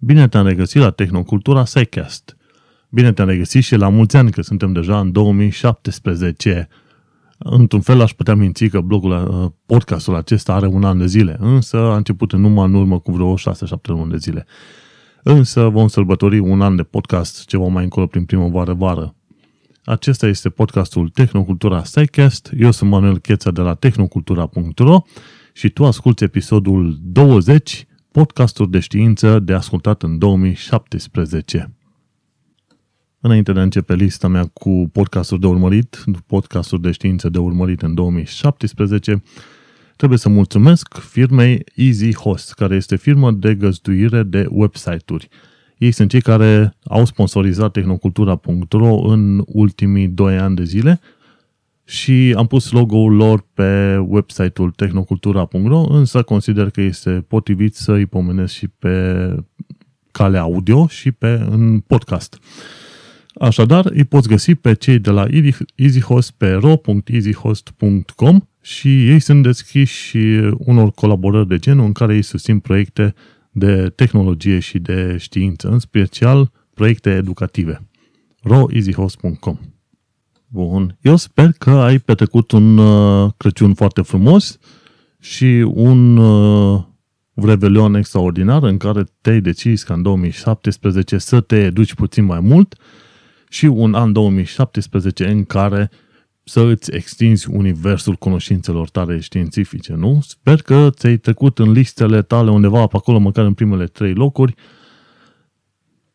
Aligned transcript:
Bine 0.00 0.28
te-am 0.28 0.46
regăsit 0.46 0.80
la 0.80 0.90
Tehnocultura 0.90 1.64
SciCast. 1.64 2.36
Bine 2.88 3.12
te-am 3.12 3.28
regăsit 3.28 3.64
și 3.64 3.76
la 3.76 3.88
mulți 3.88 4.16
ani, 4.16 4.30
că 4.30 4.42
suntem 4.42 4.72
deja 4.72 5.00
în 5.00 5.12
2017. 5.12 6.68
Într-un 7.38 7.80
fel 7.80 8.00
aș 8.00 8.12
putea 8.12 8.34
minți 8.34 8.66
că 8.66 8.80
blogul, 8.80 9.10
uh, 9.10 9.50
podcastul 9.66 10.14
acesta 10.14 10.54
are 10.54 10.66
un 10.66 10.84
an 10.84 10.98
de 10.98 11.06
zile, 11.06 11.36
însă 11.40 11.76
a 11.76 11.96
început 11.96 12.32
în 12.32 12.40
numai 12.40 12.66
în 12.66 12.74
urmă 12.74 12.98
cu 12.98 13.12
vreo 13.12 13.36
6-7 13.36 13.40
luni 13.82 14.10
de 14.10 14.16
zile. 14.16 14.46
Însă 15.22 15.68
vom 15.68 15.88
sărbători 15.88 16.38
un 16.38 16.60
an 16.60 16.76
de 16.76 16.82
podcast 16.82 17.46
ceva 17.46 17.66
mai 17.66 17.82
încolo 17.82 18.06
prin 18.06 18.24
primăvară-vară. 18.24 19.14
Acesta 19.84 20.26
este 20.26 20.48
podcastul 20.48 21.08
Tehnocultura 21.08 21.84
SciCast. 21.84 22.50
Eu 22.58 22.70
sunt 22.70 22.90
Manuel 22.90 23.18
Cheța 23.18 23.50
de 23.50 23.60
la 23.60 23.74
tehnocultura.ro 23.74 25.02
și 25.52 25.68
tu 25.68 25.84
asculti 25.84 26.24
episodul 26.24 26.98
20 27.02 27.87
podcasturi 28.12 28.70
de 28.70 28.78
știință 28.78 29.38
de 29.38 29.52
ascultat 29.52 30.02
în 30.02 30.18
2017. 30.18 31.72
Înainte 33.20 33.52
de 33.52 33.58
a 33.58 33.62
începe 33.62 33.94
lista 33.94 34.28
mea 34.28 34.44
cu 34.52 34.88
podcasturi 34.92 35.40
de 35.40 35.46
urmărit, 35.46 36.04
podcasturi 36.26 36.82
de 36.82 36.90
știință 36.90 37.28
de 37.28 37.38
urmărit 37.38 37.82
în 37.82 37.94
2017, 37.94 39.22
trebuie 39.96 40.18
să 40.18 40.28
mulțumesc 40.28 40.98
firmei 40.98 41.64
Easy 41.74 42.14
Host, 42.14 42.52
care 42.52 42.74
este 42.74 42.96
firmă 42.96 43.32
de 43.32 43.54
găzduire 43.54 44.22
de 44.22 44.46
website-uri. 44.50 45.28
Ei 45.78 45.90
sunt 45.90 46.10
cei 46.10 46.20
care 46.20 46.76
au 46.84 47.04
sponsorizat 47.04 47.72
tehnocultura.ro 47.72 48.94
în 48.94 49.42
ultimii 49.46 50.08
2 50.08 50.38
ani 50.38 50.56
de 50.56 50.64
zile 50.64 51.00
și 51.88 52.34
am 52.36 52.46
pus 52.46 52.70
logo-ul 52.70 53.12
lor 53.12 53.44
pe 53.54 53.96
website-ul 53.96 54.70
tehnocultura.ro, 54.70 55.80
însă 55.88 56.22
consider 56.22 56.70
că 56.70 56.80
este 56.80 57.24
potrivit 57.28 57.74
să 57.74 57.92
îi 57.92 58.06
pomenesc 58.06 58.52
și 58.52 58.68
pe 58.68 59.34
cale 60.10 60.38
audio 60.38 60.86
și 60.86 61.12
pe 61.12 61.46
în 61.50 61.80
podcast. 61.80 62.38
Așadar, 63.34 63.86
îi 63.86 64.04
poți 64.04 64.28
găsi 64.28 64.54
pe 64.54 64.74
cei 64.74 64.98
de 64.98 65.10
la 65.10 65.26
EasyHost 65.74 66.30
pe 66.30 66.50
ro.easyhost.com 66.50 68.40
și 68.60 69.08
ei 69.08 69.20
sunt 69.20 69.42
deschiși 69.42 70.16
unor 70.58 70.90
colaborări 70.90 71.48
de 71.48 71.58
genul 71.58 71.84
în 71.84 71.92
care 71.92 72.14
ei 72.14 72.22
susțin 72.22 72.58
proiecte 72.58 73.14
de 73.50 73.92
tehnologie 73.94 74.58
și 74.58 74.78
de 74.78 75.16
știință, 75.18 75.68
în 75.68 75.78
special 75.78 76.50
proiecte 76.74 77.10
educative. 77.10 77.88
roeasyhost.com 78.42 79.58
Bun. 80.50 80.98
Eu 81.00 81.16
sper 81.16 81.52
că 81.58 81.70
ai 81.70 81.98
petrecut 81.98 82.50
un 82.50 82.78
uh, 82.78 83.30
Crăciun 83.36 83.74
foarte 83.74 84.02
frumos 84.02 84.58
și 85.20 85.64
un 85.74 86.16
uh, 86.16 86.82
revelion 87.34 87.94
extraordinar 87.94 88.62
în 88.62 88.76
care 88.76 89.04
te-ai 89.20 89.40
decis 89.40 89.82
ca 89.82 89.94
în 89.94 90.02
2017 90.02 91.18
să 91.18 91.40
te 91.40 91.56
educi 91.56 91.94
puțin 91.94 92.24
mai 92.24 92.40
mult 92.40 92.74
și 93.48 93.66
un 93.66 93.94
an 93.94 94.12
2017 94.12 95.26
în 95.26 95.44
care 95.44 95.90
să 96.44 96.60
îți 96.60 96.94
extinzi 96.94 97.50
universul 97.50 98.14
cunoștințelor 98.14 98.88
tale 98.88 99.20
științifice, 99.20 99.94
nu? 99.94 100.20
Sper 100.22 100.62
că 100.62 100.90
ți-ai 100.90 101.16
trecut 101.16 101.58
în 101.58 101.72
listele 101.72 102.22
tale 102.22 102.50
undeva 102.50 102.86
pe 102.86 102.96
acolo, 102.96 103.18
măcar 103.18 103.44
în 103.44 103.54
primele 103.54 103.86
trei 103.86 104.14
locuri, 104.14 104.54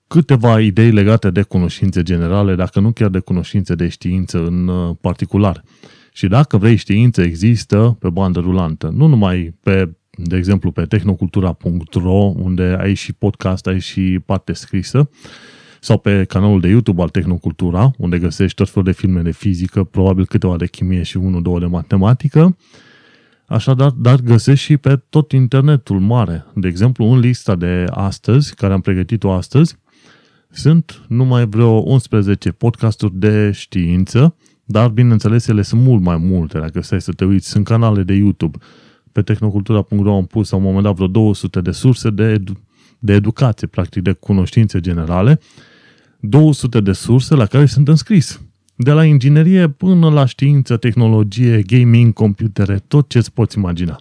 câteva 0.08 0.59
idei 0.59 0.92
legate 0.92 1.30
de 1.30 1.42
cunoștințe 1.42 2.04
generale, 2.04 2.56
dacă 2.56 2.80
nu 2.80 2.92
chiar 2.92 3.09
de 3.09 3.20
cunoștințe 3.20 3.76
de 3.76 3.88
știință 3.88 4.45
în 4.45 4.68
uh, 4.68 4.95
particular. 5.02 5.64
Și 6.14 6.28
dacă 6.28 6.58
vrei 6.58 6.76
știință, 6.76 7.22
există 7.22 7.98
pe 8.00 8.10
bandă 8.10 8.40
rulantă. 8.40 8.92
Nu 8.95 9.08
numai 9.08 9.56
pe, 9.62 9.90
de 10.10 10.38
exemplu, 10.38 10.72
pe 10.72 10.86
tehnocultura.ro, 10.86 12.34
unde 12.36 12.78
ai 12.80 12.94
și 12.94 13.14
podcast, 13.14 13.68
ai 13.68 13.80
și 13.80 14.20
parte 14.26 14.54
scrisă, 14.54 15.10
sau 15.80 15.98
pe 15.98 16.23
canalul 16.23 16.60
de 16.60 16.67
YouTube 16.67 17.02
al 17.02 17.10
Tehnocultura, 17.10 17.92
unde 17.98 18.20
găsești 18.20 18.56
tot 18.56 18.70
felul 18.70 18.83
de 18.83 18.92
filme 18.92 19.22
de 19.22 19.32
fizică, 19.32 19.83
probabil 19.83 20.26
câteva 20.26 20.56
de 20.56 20.67
chimie 20.67 21.04
și 21.04 21.17
unul, 21.17 21.42
două 21.42 21.60
de 21.60 21.66
matematică. 21.66 22.58
Așadar, 23.45 23.89
dar 23.89 24.20
găsești 24.20 24.66
și 24.66 24.77
pe 24.77 25.02
tot 25.10 25.32
internetul 25.32 26.00
mare. 26.00 26.45
De 26.56 26.67
exemplu, 26.67 27.06
în 27.06 27.20
lista 27.20 27.56
de 27.56 27.86
astăzi, 27.89 28.56
care 28.56 28.73
am 28.73 28.82
pregătit-o 28.82 29.32
astăzi, 29.32 29.77
sunt 30.53 31.02
numai 31.08 31.47
vreo 31.47 31.69
11 31.69 32.52
podcasturi 32.52 33.15
de 33.15 33.52
știință, 33.52 34.36
dar 34.65 34.89
bineînțeles 34.89 35.47
ele 35.47 35.61
sunt 35.61 35.81
mult 35.81 36.02
mai 36.02 36.17
multe, 36.17 36.59
dacă 36.59 36.81
stai 36.81 37.02
să 37.02 37.11
te 37.11 37.25
uiți. 37.25 37.49
Sunt 37.49 37.65
canale 37.65 38.03
de 38.03 38.14
YouTube. 38.14 38.58
Pe 39.11 39.21
tehnocultura.ro 39.21 40.15
am 40.15 40.25
pus 40.25 40.49
la 40.49 40.58
un 40.58 40.64
moment 40.64 40.83
dat 40.83 40.95
vreo 40.95 41.08
200 41.08 41.61
de 41.61 41.71
surse 41.71 42.09
de, 42.09 42.23
edu- 42.23 42.59
de 42.99 43.14
educație, 43.14 43.67
practic 43.67 44.02
de 44.02 44.11
cunoștințe 44.11 44.80
generale, 44.80 45.39
200 46.19 46.80
de 46.80 46.91
surse 46.91 47.35
la 47.35 47.45
care 47.45 47.65
sunt 47.65 47.87
înscris. 47.87 48.41
De 48.75 48.91
la 48.91 49.05
inginerie 49.05 49.70
până 49.70 50.09
la 50.09 50.25
știință, 50.25 50.77
tehnologie, 50.77 51.61
gaming, 51.61 52.14
computere, 52.14 52.83
tot 52.87 53.09
ce 53.09 53.17
îți 53.17 53.33
poți 53.33 53.58
imagina. 53.58 53.99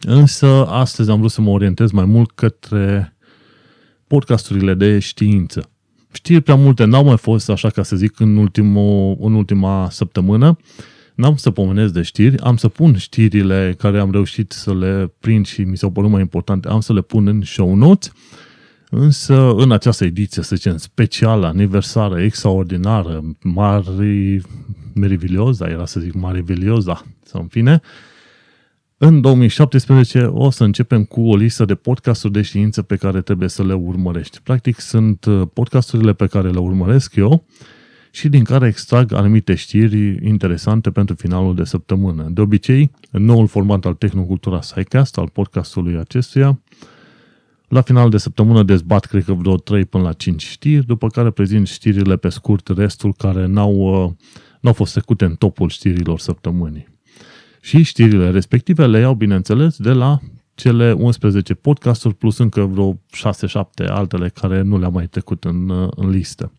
Însă, 0.00 0.66
astăzi 0.66 1.10
am 1.10 1.18
vrut 1.18 1.30
să 1.30 1.40
mă 1.40 1.50
orientez 1.50 1.90
mai 1.90 2.04
mult 2.04 2.30
către 2.30 3.16
podcasturile 4.08 4.74
de 4.74 4.98
știință. 4.98 5.70
Știri 6.12 6.40
prea 6.40 6.54
multe 6.54 6.84
n-au 6.84 7.04
mai 7.04 7.16
fost, 7.16 7.50
așa 7.50 7.70
ca 7.70 7.82
să 7.82 7.96
zic, 7.96 8.20
în, 8.20 8.36
ultimul, 8.36 9.16
în 9.20 9.34
ultima 9.34 9.88
săptămână. 9.90 10.56
N-am 11.14 11.36
să 11.36 11.50
pomenesc 11.50 11.92
de 11.92 12.02
știri, 12.02 12.38
am 12.38 12.56
să 12.56 12.68
pun 12.68 12.96
știrile 12.96 13.74
care 13.78 13.98
am 13.98 14.10
reușit 14.10 14.52
să 14.52 14.74
le 14.74 15.12
prind 15.20 15.46
și 15.46 15.62
mi 15.62 15.76
s-au 15.76 15.90
părut 15.90 16.10
mai 16.10 16.20
importante, 16.20 16.68
am 16.68 16.80
să 16.80 16.92
le 16.92 17.00
pun 17.00 17.26
în 17.26 17.42
show 17.44 17.74
notes, 17.74 18.12
însă 18.90 19.52
în 19.56 19.72
această 19.72 20.04
ediție, 20.04 20.42
să 20.42 20.56
zicem, 20.56 20.76
specială, 20.76 21.46
aniversară, 21.46 22.20
extraordinară, 22.20 23.36
mari, 23.42 24.40
merivilioza, 24.94 25.66
era 25.66 25.86
să 25.86 26.00
zic 26.00 26.14
merivilioza, 26.14 27.04
sau 27.24 27.40
în 27.40 27.46
fine, 27.46 27.80
în 29.00 29.20
2017 29.20 30.24
o 30.24 30.50
să 30.50 30.64
începem 30.64 31.04
cu 31.04 31.20
o 31.20 31.36
listă 31.36 31.64
de 31.64 31.74
podcasturi 31.74 32.32
de 32.32 32.42
știință 32.42 32.82
pe 32.82 32.96
care 32.96 33.20
trebuie 33.20 33.48
să 33.48 33.64
le 33.64 33.72
urmărești. 33.72 34.40
Practic 34.42 34.80
sunt 34.80 35.24
uh, 35.24 35.42
podcasturile 35.52 36.12
pe 36.12 36.26
care 36.26 36.50
le 36.50 36.58
urmăresc 36.58 37.16
eu 37.16 37.44
și 38.10 38.28
din 38.28 38.44
care 38.44 38.66
extrag 38.66 39.12
anumite 39.12 39.54
știri 39.54 40.28
interesante 40.28 40.90
pentru 40.90 41.14
finalul 41.14 41.54
de 41.54 41.64
săptămână. 41.64 42.28
De 42.30 42.40
obicei, 42.40 42.90
în 43.10 43.24
noul 43.24 43.46
format 43.46 43.84
al 43.84 43.94
Tehnocultura 43.94 44.60
SciCast, 44.60 45.18
al 45.18 45.28
podcastului 45.28 45.96
acestuia, 45.96 46.60
la 47.68 47.80
final 47.80 48.10
de 48.10 48.18
săptămână 48.18 48.62
dezbat, 48.62 49.04
cred 49.04 49.24
că 49.24 49.32
vreo 49.32 49.56
3 49.56 49.84
până 49.84 50.02
la 50.02 50.12
5 50.12 50.46
știri, 50.46 50.86
după 50.86 51.06
care 51.06 51.30
prezint 51.30 51.66
știrile 51.66 52.16
pe 52.16 52.28
scurt, 52.28 52.68
restul 52.68 53.14
care 53.14 53.46
n-au, 53.46 54.04
uh, 54.04 54.10
n-au 54.60 54.72
fost 54.72 54.92
secute 54.92 55.24
în 55.24 55.34
topul 55.34 55.68
știrilor 55.68 56.18
săptămânii. 56.18 56.97
Și 57.68 57.82
știrile 57.82 58.30
respective 58.30 58.86
le 58.86 58.98
iau, 58.98 59.14
bineînțeles, 59.14 59.76
de 59.76 59.92
la 59.92 60.18
cele 60.54 60.92
11 60.92 61.54
podcasturi 61.54 62.14
plus 62.14 62.38
încă 62.38 62.64
vreo 62.64 62.94
6-7 62.94 62.98
altele 63.88 64.28
care 64.28 64.62
nu 64.62 64.78
le-am 64.78 64.92
mai 64.92 65.06
trecut 65.06 65.44
în, 65.44 65.88
în 65.96 66.10
listă. 66.10 66.52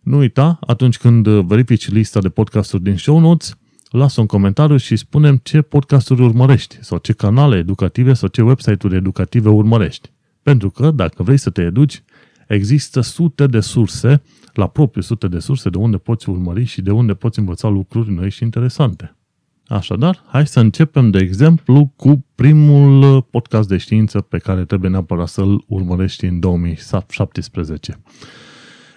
Nu 0.00 0.18
uita, 0.18 0.58
atunci 0.66 0.98
când 0.98 1.28
verifici 1.28 1.88
lista 1.88 2.20
de 2.20 2.28
podcasturi 2.28 2.82
din 2.82 2.96
show 2.96 3.18
notes, 3.18 3.56
lasă 3.90 4.20
un 4.20 4.26
comentariu 4.26 4.76
și 4.76 4.96
spunem 4.96 5.40
ce 5.42 5.62
podcasturi 5.62 6.22
urmărești 6.22 6.78
sau 6.80 6.98
ce 6.98 7.12
canale 7.12 7.56
educative 7.56 8.12
sau 8.12 8.28
ce 8.28 8.42
website-uri 8.42 8.96
educative 8.96 9.48
urmărești. 9.48 10.12
Pentru 10.42 10.70
că, 10.70 10.90
dacă 10.90 11.22
vrei 11.22 11.38
să 11.38 11.50
te 11.50 11.62
educi, 11.62 12.02
există 12.48 13.00
sute 13.00 13.46
de 13.46 13.60
surse, 13.60 14.22
la 14.52 14.66
propriu 14.66 15.02
sute 15.02 15.28
de 15.28 15.38
surse 15.38 15.68
de 15.68 15.78
unde 15.78 15.96
poți 15.96 16.28
urmări 16.28 16.64
și 16.64 16.82
de 16.82 16.90
unde 16.90 17.14
poți 17.14 17.38
învăța 17.38 17.68
lucruri 17.68 18.12
noi 18.12 18.30
și 18.30 18.42
interesante. 18.42 19.15
Așadar, 19.68 20.22
hai 20.26 20.46
să 20.46 20.60
începem, 20.60 21.10
de 21.10 21.18
exemplu, 21.18 21.92
cu 21.96 22.24
primul 22.34 23.22
podcast 23.22 23.68
de 23.68 23.76
știință 23.76 24.20
pe 24.20 24.38
care 24.38 24.64
trebuie 24.64 24.90
neapărat 24.90 25.28
să-l 25.28 25.64
urmărești 25.66 26.24
în 26.24 26.40
2017. 26.40 27.98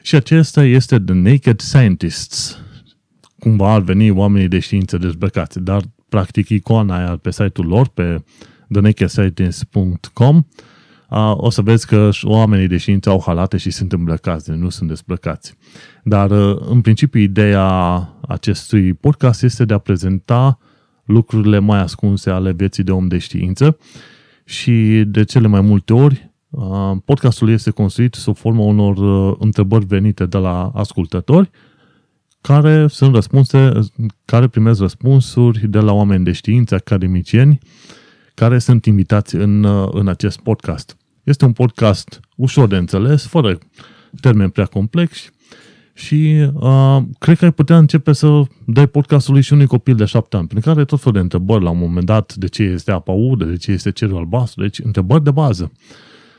Și 0.01 0.15
acesta 0.15 0.63
este 0.63 0.99
The 0.99 1.13
Naked 1.13 1.59
Scientists. 1.59 2.57
Cumva 3.39 3.73
ar 3.73 3.81
veni 3.81 4.09
oamenii 4.09 4.47
de 4.47 4.59
știință 4.59 4.97
dezbrăcați, 4.97 5.59
dar 5.59 5.81
practic 6.09 6.49
icoana 6.49 6.97
aia 6.97 7.17
pe 7.17 7.31
site-ul 7.31 7.67
lor, 7.67 7.87
pe 7.87 8.23
thenakedscientists.com, 8.71 10.43
o 11.33 11.49
să 11.49 11.61
vezi 11.61 11.85
că 11.85 12.09
oamenii 12.23 12.67
de 12.67 12.77
știință 12.77 13.09
au 13.09 13.23
halate 13.25 13.57
și 13.57 13.71
sunt 13.71 13.91
îmbrăcați, 13.93 14.51
nu 14.51 14.69
sunt 14.69 14.87
dezbrăcați. 14.89 15.53
Dar, 16.03 16.31
în 16.69 16.81
principiu, 16.81 17.19
ideea 17.19 18.09
acestui 18.27 18.93
podcast 18.93 19.43
este 19.43 19.65
de 19.65 19.73
a 19.73 19.77
prezenta 19.77 20.59
lucrurile 21.05 21.59
mai 21.59 21.79
ascunse 21.79 22.29
ale 22.29 22.51
vieții 22.51 22.83
de 22.83 22.91
om 22.91 23.07
de 23.07 23.17
știință 23.17 23.77
și 24.45 25.03
de 25.07 25.23
cele 25.23 25.47
mai 25.47 25.61
multe 25.61 25.93
ori 25.93 26.31
podcastul 27.05 27.49
este 27.49 27.69
construit 27.69 28.13
sub 28.13 28.35
forma 28.35 28.61
unor 28.61 28.97
întrebări 29.39 29.85
venite 29.85 30.25
de 30.25 30.37
la 30.37 30.71
ascultători 30.73 31.49
care 32.41 32.87
sunt 32.87 33.13
răspunse, 33.13 33.71
care 34.25 34.47
primesc 34.47 34.79
răspunsuri 34.79 35.67
de 35.67 35.79
la 35.79 35.93
oameni 35.93 36.23
de 36.23 36.31
știință, 36.31 36.75
academicieni, 36.75 37.59
care 38.33 38.59
sunt 38.59 38.85
invitați 38.85 39.35
în, 39.35 39.65
în 39.91 40.07
acest 40.07 40.39
podcast. 40.39 40.97
Este 41.23 41.45
un 41.45 41.53
podcast 41.53 42.19
ușor 42.35 42.67
de 42.67 42.75
înțeles, 42.75 43.25
fără 43.25 43.57
termeni 44.21 44.51
prea 44.51 44.65
complexi 44.65 45.31
și 45.93 46.49
uh, 46.53 46.97
cred 47.19 47.37
că 47.37 47.45
ai 47.45 47.51
putea 47.51 47.77
începe 47.77 48.13
să 48.13 48.43
dai 48.65 48.87
podcastului 48.87 49.41
și 49.41 49.53
unui 49.53 49.65
copil 49.65 49.95
de 49.95 50.05
șapte 50.05 50.37
ani, 50.37 50.47
prin 50.47 50.61
care 50.61 50.85
tot 50.85 50.99
felul 50.99 51.13
de 51.13 51.19
întrebări 51.19 51.63
la 51.63 51.69
un 51.69 51.77
moment 51.77 52.05
dat, 52.05 52.35
de 52.35 52.47
ce 52.47 52.63
este 52.63 52.91
apa 52.91 53.11
udă, 53.11 53.45
de 53.45 53.55
ce 53.55 53.71
este 53.71 53.91
cerul 53.91 54.17
albastru, 54.17 54.61
deci 54.61 54.79
întrebări 54.79 55.23
de 55.23 55.31
bază 55.31 55.71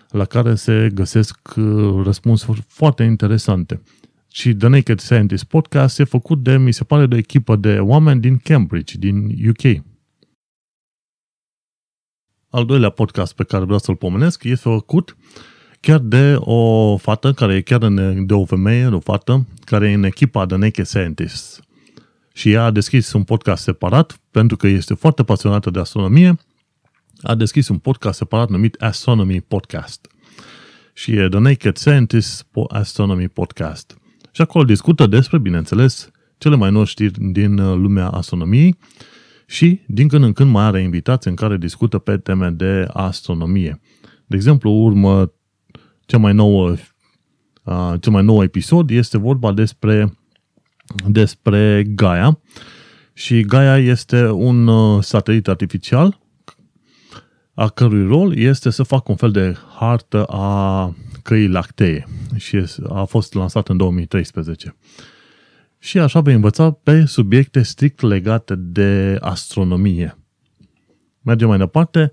la 0.09 0.25
care 0.25 0.55
se 0.55 0.91
găsesc 0.95 1.39
uh, 1.57 2.01
răspunsuri 2.05 2.65
foarte 2.69 3.03
interesante. 3.03 3.81
Și 4.33 4.55
The 4.55 4.69
Naked 4.69 5.01
Scientist 5.01 5.45
Podcast 5.45 5.99
e 5.99 6.05
făcut 6.05 6.43
de, 6.43 6.57
mi 6.57 6.73
se 6.73 6.85
pare, 6.85 7.07
de 7.07 7.15
o 7.15 7.19
echipă 7.19 7.57
de 7.57 7.79
oameni 7.79 8.21
din 8.21 8.37
Cambridge, 8.37 8.99
din 8.99 9.37
UK. 9.49 9.83
Al 12.51 12.65
doilea 12.65 12.91
podcast 12.91 13.35
pe 13.35 13.45
care 13.45 13.65
vreau 13.65 13.79
să-l 13.79 13.97
pomenesc 13.97 14.45
este 14.45 14.69
făcut 14.69 15.17
chiar 15.81 15.99
de 15.99 16.35
o 16.39 16.97
fată 16.97 17.33
care 17.33 17.55
e 17.55 17.61
chiar 17.61 17.83
în, 17.83 18.27
de 18.27 18.35
o 18.35 18.45
femeie, 18.45 18.87
o 18.87 19.01
fată, 19.01 19.47
care 19.65 19.91
e 19.91 19.93
în 19.93 20.03
echipa 20.03 20.47
de 20.47 20.57
Naked 20.57 20.85
Scientists. 20.85 21.61
Și 22.33 22.51
ea 22.53 22.65
a 22.65 22.71
deschis 22.71 23.13
un 23.13 23.23
podcast 23.23 23.63
separat, 23.63 24.21
pentru 24.31 24.57
că 24.57 24.67
este 24.67 24.95
foarte 24.95 25.23
pasionată 25.23 25.71
de 25.71 25.79
astronomie, 25.79 26.39
a 27.23 27.35
deschis 27.35 27.69
un 27.69 27.79
podcast 27.79 28.19
separat 28.19 28.49
numit 28.49 28.75
Astronomy 28.83 29.41
Podcast. 29.41 30.09
Și 30.93 31.13
e 31.13 31.29
The 31.29 31.39
Naked 31.39 31.77
Scientists 31.77 32.47
Astronomy 32.69 33.29
Podcast. 33.29 33.99
Și 34.33 34.41
acolo 34.41 34.65
discută 34.65 35.07
despre, 35.07 35.39
bineînțeles, 35.39 36.11
cele 36.39 36.57
mai 36.57 36.71
noi 36.71 36.87
știri 36.87 37.33
din 37.33 37.55
lumea 37.55 38.09
astronomiei 38.09 38.77
și 39.51 39.81
din 39.87 40.09
când 40.09 40.25
în 40.25 40.33
când 40.33 40.51
mai 40.51 40.65
are 40.65 40.83
invitații 40.83 41.31
în 41.31 41.37
care 41.37 41.57
discută 41.57 41.99
pe 41.99 42.17
teme 42.17 42.51
de 42.51 42.87
astronomie. 42.93 43.81
De 44.27 44.37
exemplu, 44.37 44.71
urmă 44.71 45.33
cea 46.07 46.19
mai 46.19 46.33
nouă, 46.33 46.71
uh, 46.71 47.93
cel 48.01 48.13
mai 48.13 48.23
nou 48.23 48.43
episod 48.43 48.91
este 48.91 49.19
vorba 49.19 49.53
despre, 49.53 50.19
despre 51.07 51.85
Gaia 51.89 52.41
și 53.13 53.41
Gaia 53.41 53.79
este 53.79 54.29
un 54.29 54.67
uh, 54.67 55.03
satelit 55.03 55.49
artificial 55.49 56.21
a 57.55 57.69
cărui 57.69 58.07
rol 58.07 58.37
este 58.37 58.71
să 58.71 58.83
facă 58.83 59.11
un 59.11 59.17
fel 59.17 59.31
de 59.31 59.57
hartă 59.79 60.25
a 60.25 60.95
căii 61.23 61.49
lactee 61.49 62.07
și 62.37 62.65
a 62.89 63.05
fost 63.05 63.35
lansat 63.35 63.69
în 63.69 63.77
2013. 63.77 64.77
Și 65.83 65.99
așa 65.99 66.21
vei 66.21 66.35
învăța 66.35 66.71
pe 66.71 67.05
subiecte 67.05 67.63
strict 67.63 68.01
legate 68.01 68.55
de 68.55 69.19
astronomie. 69.21 70.19
Mergem 71.23 71.49
mai 71.49 71.59
departe. 71.59 72.13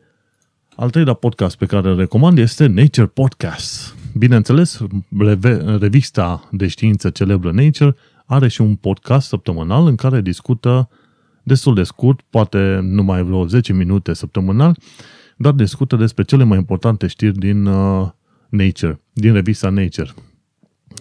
Al 0.75 0.89
treilea 0.89 1.13
podcast 1.13 1.57
pe 1.57 1.65
care 1.65 1.89
îl 1.89 1.97
recomand 1.97 2.37
este 2.37 2.65
Nature 2.65 3.05
Podcast. 3.05 3.95
Bineînțeles, 4.17 4.79
revista 5.79 6.49
de 6.51 6.67
știință 6.67 7.09
celebră 7.09 7.51
Nature 7.51 7.95
are 8.25 8.47
și 8.47 8.61
un 8.61 8.75
podcast 8.75 9.27
săptămânal 9.27 9.87
în 9.87 9.95
care 9.95 10.21
discută 10.21 10.89
destul 11.43 11.73
de 11.73 11.83
scurt, 11.83 12.21
poate 12.29 12.79
numai 12.81 13.23
vreo 13.23 13.47
10 13.47 13.73
minute 13.73 14.13
săptămânal, 14.13 14.77
dar 15.37 15.53
discută 15.53 15.95
despre 15.95 16.23
cele 16.23 16.43
mai 16.43 16.57
importante 16.57 17.07
știri 17.07 17.37
din 17.37 17.65
uh, 17.65 18.09
Nature, 18.49 19.01
din 19.13 19.33
revista 19.33 19.69
Nature. 19.69 20.13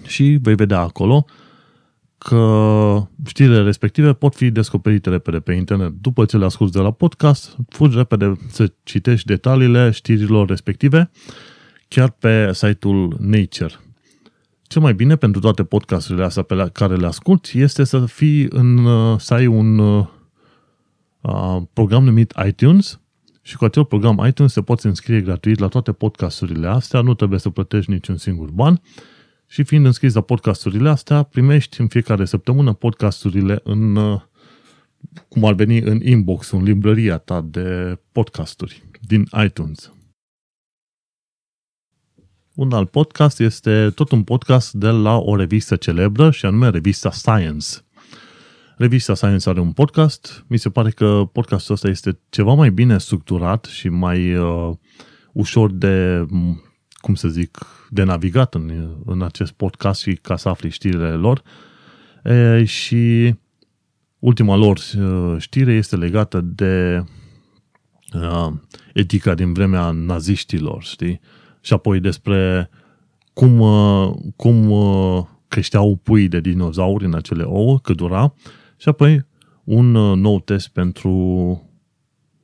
Și 0.06 0.38
vei 0.42 0.54
vedea 0.54 0.80
acolo 0.80 1.26
că 2.18 3.08
știrile 3.26 3.62
respective 3.62 4.12
pot 4.12 4.34
fi 4.34 4.50
descoperite 4.50 5.10
repede 5.10 5.40
pe 5.40 5.52
internet. 5.52 5.92
După 6.00 6.24
ce 6.24 6.36
le 6.36 6.44
asculti 6.44 6.72
de 6.72 6.78
la 6.78 6.90
podcast, 6.90 7.56
fugi 7.68 7.96
repede 7.96 8.32
să 8.48 8.72
citești 8.82 9.26
detaliile 9.26 9.90
știrilor 9.90 10.48
respective 10.48 11.10
chiar 11.88 12.10
pe 12.10 12.50
site-ul 12.52 13.16
Nature. 13.20 13.74
Cel 14.62 14.82
mai 14.82 14.94
bine 14.94 15.16
pentru 15.16 15.40
toate 15.40 15.64
podcasturile 15.64 16.24
astea 16.24 16.42
pe 16.42 16.70
care 16.72 16.96
le 16.96 17.06
asculti 17.06 17.60
este 17.60 17.84
să 17.84 18.06
fii 18.06 18.46
în, 18.50 18.86
să 19.18 19.34
ai 19.34 19.46
un 19.46 19.78
uh, 19.78 20.06
program 21.72 22.04
numit 22.04 22.34
iTunes 22.46 23.00
și 23.42 23.56
cu 23.56 23.64
acel 23.64 23.84
program 23.84 24.24
iTunes 24.26 24.52
se 24.52 24.62
poți 24.62 24.86
înscrie 24.86 25.20
gratuit 25.20 25.58
la 25.58 25.68
toate 25.68 25.92
podcasturile 25.92 26.66
astea, 26.66 27.00
nu 27.00 27.14
trebuie 27.14 27.38
să 27.38 27.50
plătești 27.50 27.90
niciun 27.90 28.16
singur 28.16 28.50
ban 28.50 28.80
și 29.46 29.62
fiind 29.62 29.86
înscris 29.86 30.14
la 30.14 30.20
podcasturile 30.20 30.88
astea, 30.88 31.22
primești 31.22 31.80
în 31.80 31.88
fiecare 31.88 32.24
săptămână 32.24 32.72
podcasturile 32.72 33.60
în, 33.64 33.96
uh, 33.96 34.20
cum 35.28 35.44
ar 35.44 35.54
veni, 35.54 35.78
în 35.78 36.00
inbox, 36.02 36.50
în 36.50 36.62
librăria 36.62 37.18
ta 37.18 37.40
de 37.40 37.98
podcasturi 38.12 38.84
din 39.00 39.28
iTunes. 39.44 39.92
Un 42.54 42.72
alt 42.72 42.90
podcast 42.90 43.40
este 43.40 43.90
tot 43.94 44.10
un 44.10 44.22
podcast 44.22 44.72
de 44.72 44.88
la 44.88 45.16
o 45.16 45.36
revistă 45.36 45.76
celebră 45.76 46.30
și 46.30 46.46
anume 46.46 46.70
revista 46.70 47.10
Science. 47.10 47.66
Revista 48.76 49.14
Science 49.14 49.48
are 49.48 49.60
un 49.60 49.72
podcast. 49.72 50.44
Mi 50.46 50.58
se 50.58 50.70
pare 50.70 50.90
că 50.90 51.28
podcastul 51.32 51.74
ăsta 51.74 51.88
este 51.88 52.18
ceva 52.28 52.54
mai 52.54 52.70
bine 52.70 52.98
structurat 52.98 53.64
și 53.64 53.88
mai 53.88 54.34
uh, 54.34 54.70
ușor 55.32 55.72
de, 55.72 56.26
cum 57.06 57.14
să 57.14 57.28
zic, 57.28 57.58
de 57.90 58.02
navigat 58.02 58.54
în, 58.54 58.90
în 59.04 59.22
acest 59.22 59.52
podcast 59.52 60.00
și 60.00 60.12
ca 60.14 60.36
să 60.36 60.48
afli 60.48 60.70
știrile 60.70 61.10
lor. 61.10 61.42
E, 62.24 62.64
și 62.64 63.34
ultima 64.18 64.56
lor 64.56 64.78
uh, 64.98 65.34
știre 65.38 65.72
este 65.72 65.96
legată 65.96 66.40
de 66.40 67.04
uh, 68.14 68.52
etica 68.94 69.34
din 69.34 69.52
vremea 69.52 69.90
naziștilor, 69.90 70.82
știi? 70.82 71.20
Și 71.60 71.72
apoi 71.72 72.00
despre 72.00 72.70
cum, 73.32 73.60
uh, 73.60 74.14
cum 74.36 74.70
uh, 74.70 75.24
creșteau 75.48 75.96
pui 76.02 76.28
de 76.28 76.40
dinozauri 76.40 77.04
în 77.04 77.14
acele 77.14 77.42
ouă, 77.42 77.78
cât 77.78 77.96
dura, 77.96 78.34
și 78.76 78.88
apoi 78.88 79.26
un 79.64 79.94
uh, 79.94 80.16
nou 80.16 80.40
test 80.40 80.68
pentru 80.68 81.12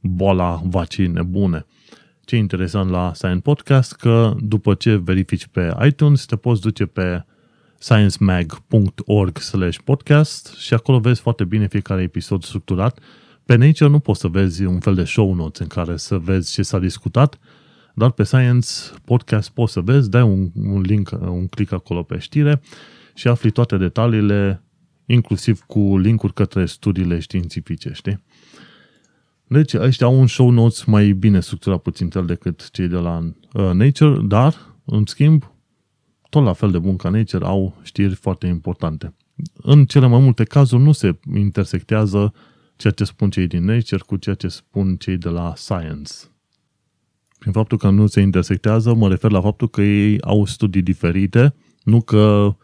boala 0.00 0.62
vacii 0.64 1.06
nebune. 1.06 1.66
Ce 2.24 2.36
e 2.36 2.38
interesant 2.38 2.90
la 2.90 3.12
Science 3.14 3.40
Podcast 3.40 3.92
că 3.92 4.34
după 4.40 4.74
ce 4.74 4.96
verifici 4.96 5.46
pe 5.46 5.76
iTunes, 5.86 6.24
te 6.24 6.36
poți 6.36 6.60
duce 6.60 6.86
pe 6.86 7.24
sciencemag.org 7.78 9.38
podcast 9.84 10.54
și 10.56 10.74
acolo 10.74 10.98
vezi 10.98 11.20
foarte 11.20 11.44
bine 11.44 11.68
fiecare 11.68 12.02
episod 12.02 12.44
structurat. 12.44 12.98
Pe 13.44 13.56
Nature 13.56 13.90
nu 13.90 13.98
poți 13.98 14.20
să 14.20 14.28
vezi 14.28 14.64
un 14.64 14.80
fel 14.80 14.94
de 14.94 15.04
show 15.04 15.34
notes 15.34 15.60
în 15.60 15.66
care 15.66 15.96
să 15.96 16.18
vezi 16.18 16.52
ce 16.52 16.62
s-a 16.62 16.78
discutat, 16.78 17.38
dar 17.94 18.10
pe 18.10 18.22
Science 18.22 18.68
Podcast 19.04 19.50
poți 19.50 19.72
să 19.72 19.80
vezi, 19.80 20.10
dai 20.10 20.22
un, 20.22 20.50
un 20.64 20.80
link, 20.80 21.10
un 21.20 21.46
click 21.46 21.72
acolo 21.72 22.02
pe 22.02 22.18
știre 22.18 22.62
și 23.14 23.28
afli 23.28 23.50
toate 23.50 23.76
detaliile, 23.76 24.62
inclusiv 25.06 25.60
cu 25.60 25.98
linkuri 25.98 26.34
către 26.34 26.66
studiile 26.66 27.18
științifice, 27.18 27.90
știi? 27.92 28.22
Deci 29.52 29.74
ăștia 29.74 30.06
au 30.06 30.20
un 30.20 30.26
show 30.26 30.50
notes 30.50 30.84
mai 30.84 31.12
bine 31.12 31.40
structurat 31.40 31.82
puțin 31.82 32.08
tel 32.08 32.26
decât 32.26 32.70
cei 32.70 32.88
de 32.88 32.96
la 32.96 33.32
uh, 33.52 33.70
Nature, 33.72 34.20
dar, 34.22 34.54
în 34.84 35.06
schimb, 35.06 35.52
tot 36.28 36.44
la 36.44 36.52
fel 36.52 36.70
de 36.70 36.78
bun 36.78 36.96
ca 36.96 37.08
Nature, 37.08 37.44
au 37.44 37.76
știri 37.82 38.14
foarte 38.14 38.46
importante. 38.46 39.14
În 39.54 39.84
cele 39.84 40.06
mai 40.06 40.20
multe 40.20 40.44
cazuri 40.44 40.82
nu 40.82 40.92
se 40.92 41.18
intersectează 41.34 42.32
ceea 42.76 42.92
ce 42.92 43.04
spun 43.04 43.30
cei 43.30 43.46
din 43.46 43.64
Nature 43.64 44.02
cu 44.06 44.16
ceea 44.16 44.34
ce 44.34 44.48
spun 44.48 44.96
cei 44.96 45.16
de 45.16 45.28
la 45.28 45.52
Science. 45.56 46.12
Prin 47.38 47.52
faptul 47.52 47.78
că 47.78 47.90
nu 47.90 48.06
se 48.06 48.20
intersectează, 48.20 48.94
mă 48.94 49.08
refer 49.08 49.30
la 49.30 49.40
faptul 49.40 49.68
că 49.68 49.82
ei 49.82 50.20
au 50.20 50.44
studii 50.44 50.82
diferite, 50.82 51.54
nu 51.82 52.00
că 52.00 52.56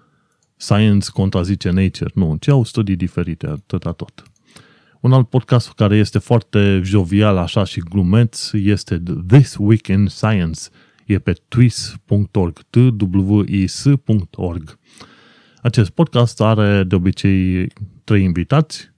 Science 0.57 1.09
contrazice 1.12 1.71
Nature, 1.71 2.11
nu, 2.14 2.37
ci 2.40 2.49
au 2.49 2.64
studii 2.64 2.97
diferite, 2.97 3.47
atâta 3.47 3.92
tot. 3.92 4.23
Un 5.00 5.12
alt 5.12 5.28
podcast 5.28 5.73
care 5.73 5.97
este 5.97 6.19
foarte 6.19 6.81
jovial 6.85 7.37
așa 7.37 7.64
și 7.64 7.81
glumeț 7.81 8.50
este 8.52 9.02
This 9.26 9.57
Week 9.59 9.87
in 9.87 10.07
Science. 10.07 10.61
E 11.07 11.19
pe 11.19 11.33
twis.org, 11.49 12.61
t 12.71 12.76
w 13.00 13.43
i 13.47 13.67
s.org. 13.67 14.78
Acest 15.62 15.90
podcast 15.90 16.40
are 16.40 16.85
de 16.85 16.95
obicei 16.95 17.67
trei 18.05 18.23
invitați, 18.23 18.93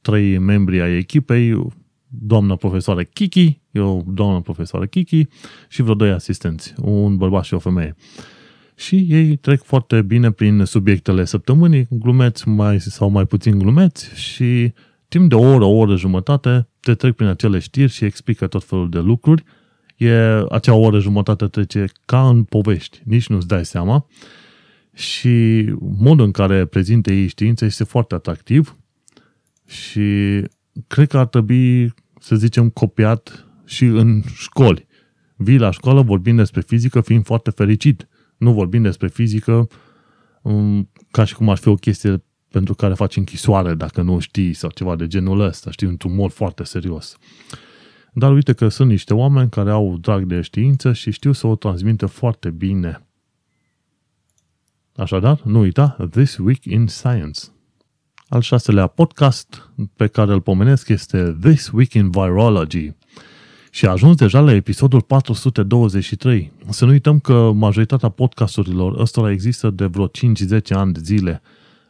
trei 0.00 0.38
membri 0.38 0.80
ai 0.80 0.96
echipei, 0.96 1.72
doamna 2.08 2.56
profesoară 2.56 3.02
Kiki, 3.02 3.60
eu 3.70 4.04
doamna 4.08 4.40
profesoară 4.40 4.86
Kiki 4.86 5.26
și 5.68 5.82
vreo 5.82 5.94
doi 5.94 6.10
asistenți, 6.10 6.74
un 6.82 7.16
bărbat 7.16 7.44
și 7.44 7.54
o 7.54 7.58
femeie. 7.58 7.96
Și 8.76 9.06
ei 9.08 9.36
trec 9.36 9.62
foarte 9.62 10.02
bine 10.02 10.30
prin 10.30 10.64
subiectele 10.64 11.24
săptămânii, 11.24 11.86
glumeți 11.90 12.48
mai 12.48 12.80
sau 12.80 13.08
mai 13.08 13.24
puțin 13.26 13.58
glumeți 13.58 14.20
și 14.20 14.72
timp 15.18 15.28
de 15.28 15.34
o 15.34 15.52
oră, 15.52 15.64
o 15.64 15.76
oră 15.76 15.96
jumătate, 15.96 16.68
te 16.80 16.94
trec 16.94 17.14
prin 17.14 17.28
acele 17.28 17.58
știri 17.58 17.92
și 17.92 18.04
explică 18.04 18.46
tot 18.46 18.64
felul 18.64 18.90
de 18.90 18.98
lucruri. 18.98 19.44
E, 19.96 20.12
acea 20.50 20.74
oră 20.74 20.98
jumătate 20.98 21.46
trece 21.46 21.84
ca 22.04 22.28
în 22.28 22.44
povești, 22.44 23.02
nici 23.04 23.26
nu-ți 23.26 23.46
dai 23.46 23.64
seama. 23.64 24.06
Și 24.92 25.64
modul 25.98 26.24
în 26.24 26.30
care 26.30 26.64
prezinte 26.64 27.14
ei 27.14 27.26
știința 27.26 27.66
este 27.66 27.84
foarte 27.84 28.14
atractiv 28.14 28.76
și 29.66 30.40
cred 30.86 31.08
că 31.08 31.18
ar 31.18 31.26
trebui, 31.26 31.94
să 32.20 32.36
zicem, 32.36 32.68
copiat 32.68 33.46
și 33.64 33.84
în 33.84 34.22
școli. 34.34 34.86
Vii 35.36 35.58
la 35.58 35.70
școală 35.70 36.02
vorbind 36.02 36.36
despre 36.36 36.60
fizică 36.60 37.00
fiind 37.00 37.24
foarte 37.24 37.50
fericit. 37.50 38.08
Nu 38.36 38.52
vorbind 38.52 38.84
despre 38.84 39.08
fizică 39.08 39.68
um, 40.42 40.90
ca 41.10 41.24
și 41.24 41.34
cum 41.34 41.48
ar 41.48 41.56
fi 41.56 41.68
o 41.68 41.74
chestie 41.74 42.22
pentru 42.54 42.74
care 42.74 42.94
faci 42.94 43.16
închisoare 43.16 43.74
dacă 43.74 44.02
nu 44.02 44.18
știi 44.18 44.52
sau 44.52 44.70
ceva 44.70 44.96
de 44.96 45.06
genul 45.06 45.40
ăsta, 45.40 45.70
știi, 45.70 45.86
într-un 45.86 46.14
mod 46.14 46.32
foarte 46.32 46.64
serios. 46.64 47.16
Dar 48.12 48.32
uite 48.32 48.52
că 48.52 48.68
sunt 48.68 48.88
niște 48.88 49.14
oameni 49.14 49.50
care 49.50 49.70
au 49.70 49.96
drag 50.00 50.24
de 50.24 50.40
știință 50.40 50.92
și 50.92 51.10
știu 51.10 51.32
să 51.32 51.46
o 51.46 51.56
transmită 51.56 52.06
foarte 52.06 52.50
bine. 52.50 53.06
Așadar, 54.96 55.40
nu 55.44 55.58
uita, 55.58 55.96
This 56.10 56.36
Week 56.36 56.64
in 56.64 56.86
Science. 56.86 57.40
Al 58.28 58.40
șaselea 58.40 58.86
podcast 58.86 59.70
pe 59.96 60.06
care 60.06 60.32
îl 60.32 60.40
pomenesc 60.40 60.88
este 60.88 61.36
This 61.40 61.70
Week 61.72 61.92
in 61.92 62.10
Virology. 62.10 62.92
Și 63.70 63.86
a 63.86 63.90
ajuns 63.90 64.16
deja 64.16 64.40
la 64.40 64.52
episodul 64.52 65.00
423. 65.00 66.52
Să 66.68 66.84
nu 66.84 66.90
uităm 66.90 67.18
că 67.18 67.52
majoritatea 67.54 68.08
podcasturilor 68.08 69.00
ăstora 69.00 69.30
există 69.30 69.70
de 69.70 69.84
vreo 69.86 70.06
5-10 70.08 70.10
ani 70.68 70.92
de 70.92 71.00
zile. 71.02 71.42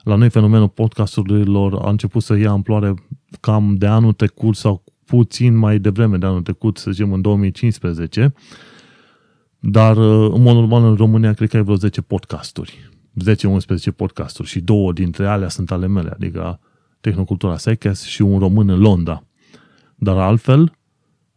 La 0.04 0.14
noi 0.14 0.30
fenomenul 0.30 0.68
podcasturilor 0.68 1.74
a 1.74 1.90
început 1.90 2.22
să 2.22 2.36
ia 2.36 2.50
amploare 2.50 2.94
cam 3.40 3.74
de 3.74 3.86
anul 3.86 4.12
trecut 4.12 4.56
sau 4.56 4.84
puțin 5.04 5.56
mai 5.56 5.78
devreme 5.78 6.16
de 6.16 6.26
anul 6.26 6.42
trecut, 6.42 6.78
să 6.78 6.90
zicem 6.90 7.12
în 7.12 7.20
2015, 7.20 8.34
dar 9.58 9.96
în 9.96 10.42
mod 10.42 10.54
normal 10.54 10.84
în 10.84 10.94
România 10.94 11.32
cred 11.32 11.48
că 11.48 11.56
ai 11.56 11.62
vreo 11.62 11.76
10 11.76 12.00
podcasturi. 12.00 12.90
10-11 13.92 13.96
podcasturi 13.96 14.48
și 14.48 14.60
două 14.60 14.92
dintre 14.92 15.26
alea 15.26 15.48
sunt 15.48 15.70
ale 15.70 15.86
mele, 15.86 16.10
adică 16.10 16.60
Tehnocultura 17.00 17.56
Seches 17.56 18.02
și 18.02 18.22
un 18.22 18.38
român 18.38 18.68
în 18.68 18.78
Londra. 18.78 19.24
Dar 19.94 20.16
altfel, 20.16 20.72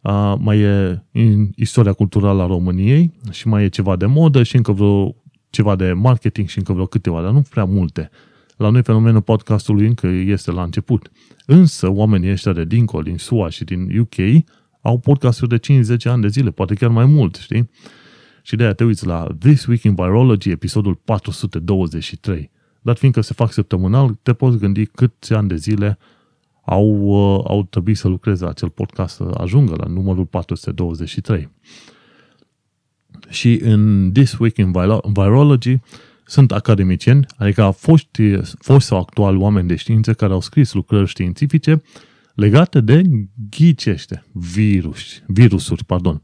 a, 0.00 0.34
mai 0.34 0.58
e 0.58 1.02
în 1.12 1.48
istoria 1.56 1.92
culturală 1.92 2.42
a 2.42 2.46
României 2.46 3.12
și 3.30 3.48
mai 3.48 3.64
e 3.64 3.68
ceva 3.68 3.96
de 3.96 4.06
modă 4.06 4.42
și 4.42 4.56
încă 4.56 4.72
vreo 4.72 5.14
ceva 5.50 5.76
de 5.76 5.92
marketing 5.92 6.48
și 6.48 6.58
încă 6.58 6.72
vreo 6.72 6.86
câteva, 6.86 7.22
dar 7.22 7.30
nu 7.30 7.42
prea 7.50 7.64
multe. 7.64 8.10
La 8.58 8.70
noi 8.70 8.82
fenomenul 8.82 9.22
podcastului 9.22 9.86
încă 9.86 10.06
este 10.06 10.50
la 10.50 10.62
început. 10.62 11.10
Însă 11.46 11.88
oamenii 11.90 12.30
ăștia 12.30 12.52
de 12.52 12.64
dincolo, 12.64 13.02
din 13.02 13.18
SUA 13.18 13.48
și 13.48 13.64
din 13.64 13.98
UK, 13.98 14.44
au 14.80 14.98
podcasturi 14.98 15.58
de 15.58 15.82
5-10 15.96 15.96
ani 16.04 16.22
de 16.22 16.28
zile, 16.28 16.50
poate 16.50 16.74
chiar 16.74 16.90
mai 16.90 17.04
mult, 17.04 17.36
știi? 17.36 17.70
Și 18.42 18.56
de 18.56 18.62
aia 18.62 18.72
te 18.72 18.84
uiți 18.84 19.06
la 19.06 19.26
This 19.38 19.66
Week 19.66 19.82
in 19.82 19.94
Virology, 19.94 20.50
episodul 20.50 20.94
423. 20.94 22.50
Dar 22.80 22.96
fiindcă 22.96 23.20
se 23.20 23.32
fac 23.32 23.52
săptămânal, 23.52 24.18
te 24.22 24.32
poți 24.32 24.58
gândi 24.58 24.86
câți 24.86 25.32
ani 25.32 25.48
de 25.48 25.56
zile 25.56 25.98
au, 26.64 26.86
uh, 26.86 27.44
au 27.46 27.66
trebuit 27.70 27.96
să 27.96 28.08
lucreze 28.08 28.46
acel 28.46 28.68
podcast 28.68 29.14
să 29.14 29.30
ajungă 29.36 29.74
la 29.76 29.86
numărul 29.86 30.26
423. 30.26 31.48
Și 33.28 33.60
în 33.62 34.10
This 34.12 34.38
Week 34.38 34.56
in 34.56 34.72
Virology 35.12 35.80
sunt 36.28 36.52
academicieni, 36.52 37.26
adică 37.36 37.74
foști, 37.76 38.36
foști 38.58 38.88
sau 38.88 38.98
actuali 38.98 39.38
oameni 39.38 39.68
de 39.68 39.76
știință 39.76 40.14
care 40.14 40.32
au 40.32 40.40
scris 40.40 40.72
lucrări 40.72 41.08
științifice 41.08 41.82
legate 42.34 42.80
de 42.80 43.02
ghicește, 43.50 44.24
virus, 44.32 45.22
virusuri, 45.26 45.84
pardon. 45.84 46.22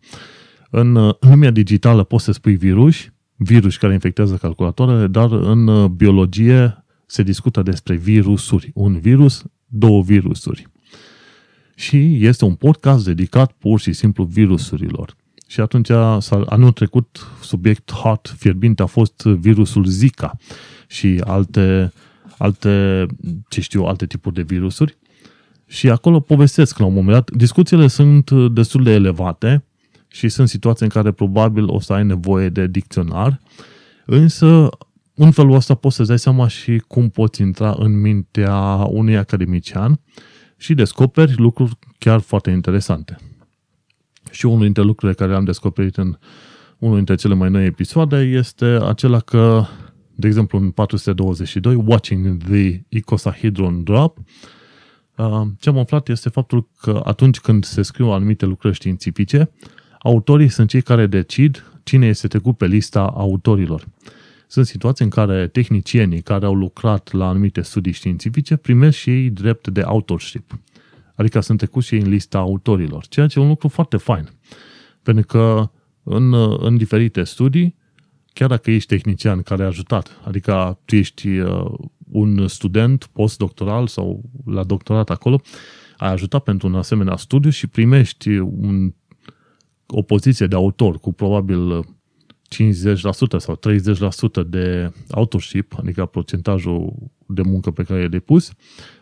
În 0.70 0.94
uh, 0.94 1.14
lumea 1.20 1.50
digitală 1.50 2.04
poți 2.04 2.24
să 2.24 2.32
spui 2.32 2.56
virus, 2.56 2.96
virus 3.36 3.76
care 3.76 3.92
infectează 3.92 4.34
calculatoarele, 4.34 5.06
dar 5.06 5.32
în 5.32 5.66
uh, 5.66 5.90
biologie 5.90 6.84
se 7.06 7.22
discută 7.22 7.62
despre 7.62 7.94
virusuri. 7.94 8.70
Un 8.74 8.98
virus, 8.98 9.44
două 9.66 10.02
virusuri. 10.02 10.66
Și 11.74 12.26
este 12.26 12.44
un 12.44 12.54
podcast 12.54 13.04
dedicat 13.04 13.52
pur 13.52 13.80
și 13.80 13.92
simplu 13.92 14.24
virusurilor. 14.24 15.16
Și 15.46 15.60
atunci, 15.60 15.90
anul 16.46 16.72
trecut, 16.72 17.26
subiect 17.42 17.92
hot, 17.92 18.34
fierbinte, 18.38 18.82
a 18.82 18.86
fost 18.86 19.22
virusul 19.22 19.84
Zika 19.84 20.36
și 20.86 21.22
alte, 21.24 21.92
alte, 22.38 23.06
ce 23.48 23.60
știu, 23.60 23.82
alte 23.82 24.06
tipuri 24.06 24.34
de 24.34 24.42
virusuri. 24.42 24.96
Și 25.66 25.90
acolo 25.90 26.20
povestesc 26.20 26.78
la 26.78 26.86
un 26.86 26.92
moment 26.92 27.12
dat. 27.12 27.30
Discuțiile 27.30 27.86
sunt 27.86 28.30
destul 28.30 28.82
de 28.82 28.90
elevate 28.90 29.64
și 30.08 30.28
sunt 30.28 30.48
situații 30.48 30.84
în 30.84 30.90
care 30.90 31.10
probabil 31.12 31.68
o 31.68 31.80
să 31.80 31.92
ai 31.92 32.04
nevoie 32.04 32.48
de 32.48 32.66
dicționar, 32.66 33.40
însă 34.06 34.68
în 35.14 35.30
felul 35.30 35.54
ăsta 35.54 35.74
poți 35.74 35.96
să-ți 35.96 36.08
dai 36.08 36.18
seama 36.18 36.48
și 36.48 36.82
cum 36.88 37.08
poți 37.08 37.40
intra 37.40 37.74
în 37.78 38.00
mintea 38.00 38.74
unui 38.74 39.16
academician 39.16 40.00
și 40.56 40.74
descoperi 40.74 41.36
lucruri 41.36 41.78
chiar 41.98 42.20
foarte 42.20 42.50
interesante. 42.50 43.16
Și 44.30 44.46
unul 44.46 44.60
dintre 44.60 44.82
lucrurile 44.82 45.16
care 45.18 45.34
am 45.34 45.44
descoperit 45.44 45.96
în 45.96 46.16
unul 46.78 46.96
dintre 46.96 47.14
cele 47.14 47.34
mai 47.34 47.50
noi 47.50 47.66
episoade 47.66 48.16
este 48.16 48.64
acela 48.64 49.20
că, 49.20 49.64
de 50.14 50.26
exemplu, 50.26 50.58
în 50.58 50.70
422, 50.70 51.74
Watching 51.74 52.42
the 52.44 52.84
Icosahedron 52.88 53.82
Drop, 53.82 54.18
uh, 55.16 55.42
ce 55.58 55.68
am 55.68 55.78
aflat 55.78 56.08
este 56.08 56.28
faptul 56.28 56.68
că 56.80 57.00
atunci 57.04 57.40
când 57.40 57.64
se 57.64 57.82
scriu 57.82 58.06
anumite 58.06 58.46
lucrări 58.46 58.74
științifice, 58.74 59.50
autorii 59.98 60.48
sunt 60.48 60.68
cei 60.68 60.82
care 60.82 61.06
decid 61.06 61.64
cine 61.82 62.06
este 62.06 62.28
trecut 62.28 62.56
pe 62.56 62.66
lista 62.66 63.00
autorilor. 63.00 63.86
Sunt 64.46 64.66
situații 64.66 65.04
în 65.04 65.10
care 65.10 65.46
tehnicienii 65.46 66.20
care 66.20 66.46
au 66.46 66.54
lucrat 66.54 67.12
la 67.12 67.28
anumite 67.28 67.60
studii 67.60 67.92
științifice 67.92 68.56
primesc 68.56 68.96
și 68.96 69.10
ei 69.10 69.30
drept 69.30 69.68
de 69.68 69.80
authorship. 69.80 70.58
Adică 71.14 71.40
sunt 71.40 71.58
trecuți 71.58 71.86
și 71.86 71.94
ei 71.94 72.00
în 72.00 72.08
lista 72.08 72.38
autorilor, 72.38 73.06
ceea 73.06 73.26
ce 73.26 73.38
e 73.38 73.42
un 73.42 73.48
lucru 73.48 73.68
foarte 73.68 73.96
fain. 73.96 74.28
Pentru 75.02 75.26
că 75.26 75.70
în, 76.02 76.34
în 76.58 76.76
diferite 76.76 77.24
studii, 77.24 77.76
chiar 78.32 78.48
dacă 78.48 78.70
ești 78.70 78.88
tehnician 78.88 79.42
care 79.42 79.62
a 79.62 79.66
ajutat, 79.66 80.20
adică 80.24 80.78
tu 80.84 80.96
ești 80.96 81.28
uh, 81.28 81.72
un 82.10 82.48
student 82.48 83.04
postdoctoral 83.12 83.86
sau 83.86 84.22
la 84.44 84.64
doctorat 84.64 85.10
acolo, 85.10 85.40
ai 85.96 86.12
ajutat 86.12 86.42
pentru 86.42 86.66
un 86.66 86.74
asemenea 86.74 87.16
studiu 87.16 87.50
și 87.50 87.66
primești 87.66 88.28
un 88.36 88.94
o 89.86 90.02
poziție 90.02 90.46
de 90.46 90.54
autor 90.54 90.98
cu 90.98 91.12
probabil 91.12 91.84
50% 92.54 93.36
sau 93.36 93.58
30% 94.44 94.46
de 94.46 94.92
authorship, 95.10 95.74
adică 95.78 96.06
procentajul 96.06 96.94
de 97.26 97.42
muncă 97.42 97.70
pe 97.70 97.82
care 97.82 98.00
e 98.00 98.08
depus, 98.08 98.52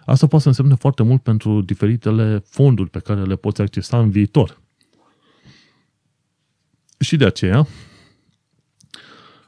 asta 0.05 0.27
poate 0.27 0.43
să 0.43 0.49
însemne 0.49 0.75
foarte 0.75 1.03
mult 1.03 1.23
pentru 1.23 1.61
diferitele 1.61 2.43
fonduri 2.45 2.91
pe 2.91 2.99
care 2.99 3.23
le 3.23 3.37
poți 3.37 3.61
accesa 3.61 3.99
în 3.99 4.11
viitor. 4.11 4.61
Și 6.99 7.17
de 7.17 7.25
aceea, 7.25 7.67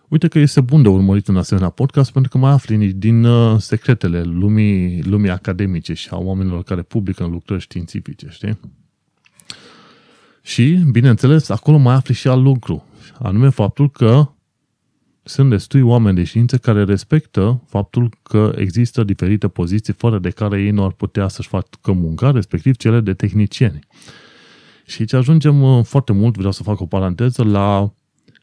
uite 0.09 0.29
că 0.29 0.39
este 0.39 0.61
bun 0.61 0.83
de 0.83 0.89
urmărit 0.89 1.27
un 1.27 1.37
asemenea 1.37 1.69
podcast 1.69 2.13
pentru 2.13 2.31
că 2.31 2.39
mai 2.39 2.53
afli 2.53 2.93
din 2.93 3.25
uh, 3.25 3.61
secretele 3.61 4.23
lumii, 4.23 5.03
lumii 5.03 5.31
academice 5.31 5.93
și 5.93 6.09
a 6.11 6.17
oamenilor 6.17 6.63
care 6.63 6.83
publică 6.83 7.25
în 7.25 7.31
lucrări 7.31 7.63
științifice, 7.63 8.27
știi? 8.31 8.59
Și, 10.43 10.83
bineînțeles, 10.91 11.49
acolo 11.49 11.77
mai 11.77 11.95
afli 11.95 12.15
și 12.15 12.29
alt 12.29 12.43
lucru, 12.43 12.85
anume 13.19 13.49
faptul 13.49 13.91
că 13.91 14.29
sunt 15.23 15.51
destui 15.51 15.81
oameni 15.81 16.17
de 16.17 16.25
știință 16.25 16.59
care 16.59 16.85
respectă 16.85 17.63
faptul 17.67 18.19
că 18.23 18.53
există 18.57 19.05
diferite 19.05 19.49
poziții 19.49 19.93
fără 19.93 20.19
de 20.19 20.31
care 20.31 20.63
ei 20.63 20.71
nu 20.71 20.85
ar 20.85 20.93
putea 20.93 21.29
să-și 21.29 21.49
facă 21.49 21.93
munca, 21.93 22.31
respectiv 22.31 22.77
cele 22.77 23.01
de 23.01 23.15
tehnicieni. 23.15 23.79
Și 24.87 24.97
aici 25.01 25.13
ajungem 25.13 25.63
uh, 25.63 25.85
foarte 25.85 26.13
mult, 26.13 26.37
vreau 26.37 26.53
să 26.53 26.63
fac 26.63 26.81
o 26.81 26.87
paranteză, 26.87 27.43
la 27.45 27.95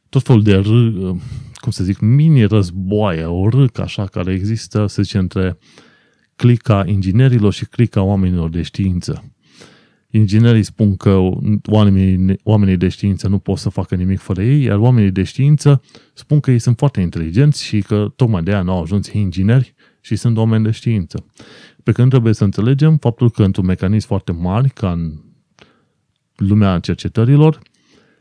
tot 0.09 0.23
felul 0.23 0.43
de, 0.43 0.55
râ, 0.55 1.09
uh, 1.09 1.15
cum 1.53 1.71
să 1.71 1.83
zic, 1.83 1.99
mini-războaie, 1.99 3.25
o 3.25 3.49
râcă 3.49 3.81
așa, 3.81 4.05
care 4.05 4.33
există, 4.33 4.87
să 4.87 5.01
zicem, 5.01 5.19
între 5.19 5.57
clica 6.35 6.83
inginerilor 6.85 7.53
și 7.53 7.65
clica 7.65 8.01
oamenilor 8.01 8.49
de 8.49 8.61
știință. 8.61 9.23
Inginerii 10.11 10.63
spun 10.63 10.95
că 10.95 11.19
oamenii, 11.65 12.39
oamenii 12.43 12.77
de 12.77 12.87
știință 12.87 13.27
nu 13.27 13.39
pot 13.39 13.57
să 13.57 13.69
facă 13.69 13.95
nimic 13.95 14.19
fără 14.19 14.43
ei, 14.43 14.63
iar 14.63 14.77
oamenii 14.77 15.11
de 15.11 15.23
știință 15.23 15.81
spun 16.13 16.39
că 16.39 16.51
ei 16.51 16.59
sunt 16.59 16.77
foarte 16.77 17.01
inteligenți 17.01 17.63
și 17.63 17.81
că 17.81 18.13
tocmai 18.15 18.43
de 18.43 18.51
aia 18.51 18.61
nu 18.61 18.71
au 18.71 18.81
ajuns 18.81 19.11
ingineri 19.11 19.73
și 20.01 20.15
sunt 20.15 20.37
oameni 20.37 20.63
de 20.63 20.71
știință. 20.71 21.25
Pe 21.83 21.91
când 21.91 22.09
trebuie 22.09 22.33
să 22.33 22.43
înțelegem 22.43 22.97
faptul 22.97 23.31
că 23.31 23.43
într-un 23.43 23.65
mecanism 23.65 24.07
foarte 24.07 24.31
mare, 24.31 24.67
ca 24.73 24.91
în 24.91 25.19
lumea 26.35 26.79
cercetărilor, 26.79 27.59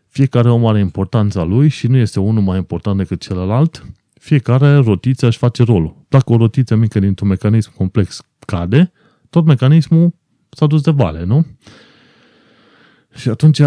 fiecare 0.08 0.50
om 0.50 0.66
are 0.66 0.78
importanța 0.78 1.42
lui 1.42 1.68
și 1.68 1.86
nu 1.86 1.96
este 1.96 2.20
unul 2.20 2.42
mai 2.42 2.56
important 2.56 2.96
decât 2.96 3.20
celălalt, 3.20 3.86
fiecare 4.14 4.74
rotiță 4.74 5.26
își 5.26 5.38
face 5.38 5.62
rolul. 5.62 6.04
Dacă 6.08 6.32
o 6.32 6.36
rotiță 6.36 6.76
mică 6.76 6.98
dintr-un 6.98 7.28
mecanism 7.28 7.74
complex 7.74 8.22
cade, 8.38 8.92
tot 9.30 9.44
mecanismul 9.44 10.14
s-a 10.50 10.66
dus 10.66 10.82
de 10.82 10.90
vale, 10.90 11.24
nu? 11.24 11.46
Și 13.14 13.28
atunci 13.28 13.60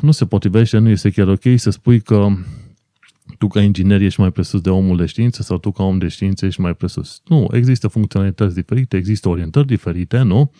nu 0.00 0.10
se 0.10 0.26
potrivește, 0.26 0.78
nu 0.78 0.88
este 0.88 1.10
chiar 1.10 1.28
ok 1.28 1.42
să 1.56 1.70
spui 1.70 2.00
că 2.00 2.28
tu 3.38 3.46
ca 3.46 3.60
inginer 3.60 4.00
ești 4.00 4.20
mai 4.20 4.30
presus 4.30 4.60
de 4.60 4.70
omul 4.70 4.96
de 4.96 5.06
știință 5.06 5.42
sau 5.42 5.58
tu 5.58 5.70
ca 5.70 5.82
om 5.82 5.98
de 5.98 6.08
știință 6.08 6.46
ești 6.46 6.60
mai 6.60 6.74
presus. 6.74 7.20
Nu, 7.24 7.48
există 7.52 7.88
funcționalități 7.88 8.54
diferite, 8.54 8.96
există 8.96 9.28
orientări 9.28 9.66
diferite, 9.66 10.22
nu? 10.22 10.52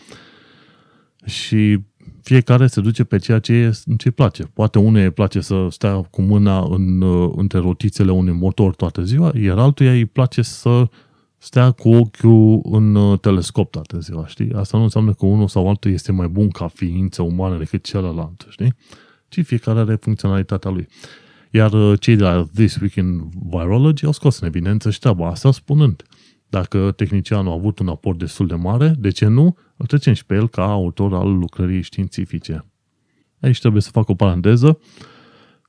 Și 1.25 1.81
fiecare 2.23 2.67
se 2.67 2.81
duce 2.81 3.05
pe 3.05 3.19
ceea 3.19 3.39
ce 3.39 3.81
îi 4.05 4.11
place. 4.11 4.43
Poate 4.43 4.79
unul 4.79 5.01
îi 5.01 5.11
place 5.11 5.41
să 5.41 5.67
stea 5.71 5.95
cu 5.95 6.23
mâna 6.23 6.67
în, 6.71 7.01
uh, 7.01 7.33
între 7.37 7.59
rotițele 7.59 8.11
unui 8.11 8.33
motor 8.33 8.75
toată 8.75 9.03
ziua, 9.03 9.33
iar 9.41 9.59
altuia 9.59 9.93
îi 9.93 10.07
place 10.07 10.43
să 10.43 10.89
stea 11.39 11.71
cu 11.71 11.89
ochiul 11.95 12.61
în 12.63 12.95
uh, 12.95 13.19
telescop 13.21 13.71
toată 13.71 13.99
ziua, 13.99 14.27
știi? 14.27 14.53
Asta 14.53 14.77
nu 14.77 14.83
înseamnă 14.83 15.13
că 15.13 15.27
unul 15.27 15.49
sau 15.49 15.69
altul 15.69 15.91
este 15.91 16.13
mai 16.13 16.29
bun 16.29 16.49
ca 16.49 16.69
ființă 16.69 17.23
umană 17.23 17.59
decât 17.59 17.85
celălalt, 17.85 18.47
știi? 18.49 18.75
Ci 19.29 19.45
fiecare 19.45 19.79
are 19.79 19.95
funcționalitatea 19.95 20.71
lui. 20.71 20.89
Iar 21.51 21.73
uh, 21.73 22.01
cei 22.01 22.17
de 22.17 22.23
la 22.23 22.47
This 22.55 22.77
Week 22.77 22.95
in 22.95 23.29
Virology 23.51 24.05
au 24.05 24.13
scos 24.13 24.39
în 24.41 24.47
evidență 24.47 24.91
și 24.91 24.99
treaba 24.99 25.29
asta 25.29 25.51
spunând 25.51 26.03
dacă 26.49 26.93
tehnicianul 26.97 27.53
a 27.53 27.55
avut 27.55 27.79
un 27.79 27.89
aport 27.89 28.19
destul 28.19 28.47
de 28.47 28.55
mare, 28.55 28.95
de 28.99 29.11
ce 29.11 29.27
nu? 29.27 29.57
Îl 29.77 29.87
trecem 29.87 30.13
și 30.13 30.27
pe 30.27 30.35
el 30.35 30.49
ca 30.49 30.65
autor 30.65 31.15
al 31.15 31.39
lucrării 31.39 31.83
științifice. 31.83 32.65
Aici 33.41 33.61
trebuie 33.61 33.83
să 33.83 33.91
fac 33.91 34.09
o 34.09 34.15
paranteză. 34.15 34.79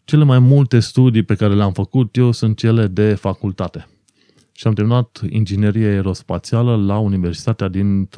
Cele 0.03 0.23
mai 0.23 0.39
multe 0.39 0.79
studii 0.79 1.23
pe 1.23 1.35
care 1.35 1.53
le-am 1.53 1.73
făcut 1.73 2.15
eu 2.15 2.31
sunt 2.31 2.57
cele 2.57 2.88
de 2.88 3.13
facultate. 3.13 3.88
Și 4.59 4.67
am 4.67 4.73
terminat 4.73 5.21
inginerie 5.29 5.87
aerospațială 5.87 6.75
la 6.75 6.97
Universitatea, 6.97 7.67
din, 7.67 8.09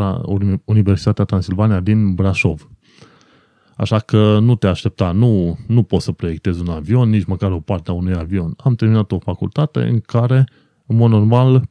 Universitatea 0.66 1.26
Transilvania 1.26 1.80
din 1.80 2.14
Brașov. 2.14 2.70
Așa 3.76 4.00
că 4.00 4.40
nu 4.40 4.56
te 4.56 4.68
aștepta, 4.68 5.12
nu, 5.12 5.58
nu 5.68 5.84
poți 5.84 6.06
să 6.06 6.12
proiectezi 6.12 6.62
un 6.62 6.70
avion, 6.70 7.10
nici 7.10 7.26
măcar 7.26 7.52
o 7.52 7.60
parte 7.60 7.92
a 7.92 7.94
unui 7.94 8.14
avion. 8.14 8.54
Am 8.58 8.76
terminat 8.76 9.12
o 9.12 9.20
facultate 9.20 9.80
în 9.80 10.00
care, 10.00 10.46
în 10.86 10.96
mod 10.96 11.10
normal, 11.10 11.64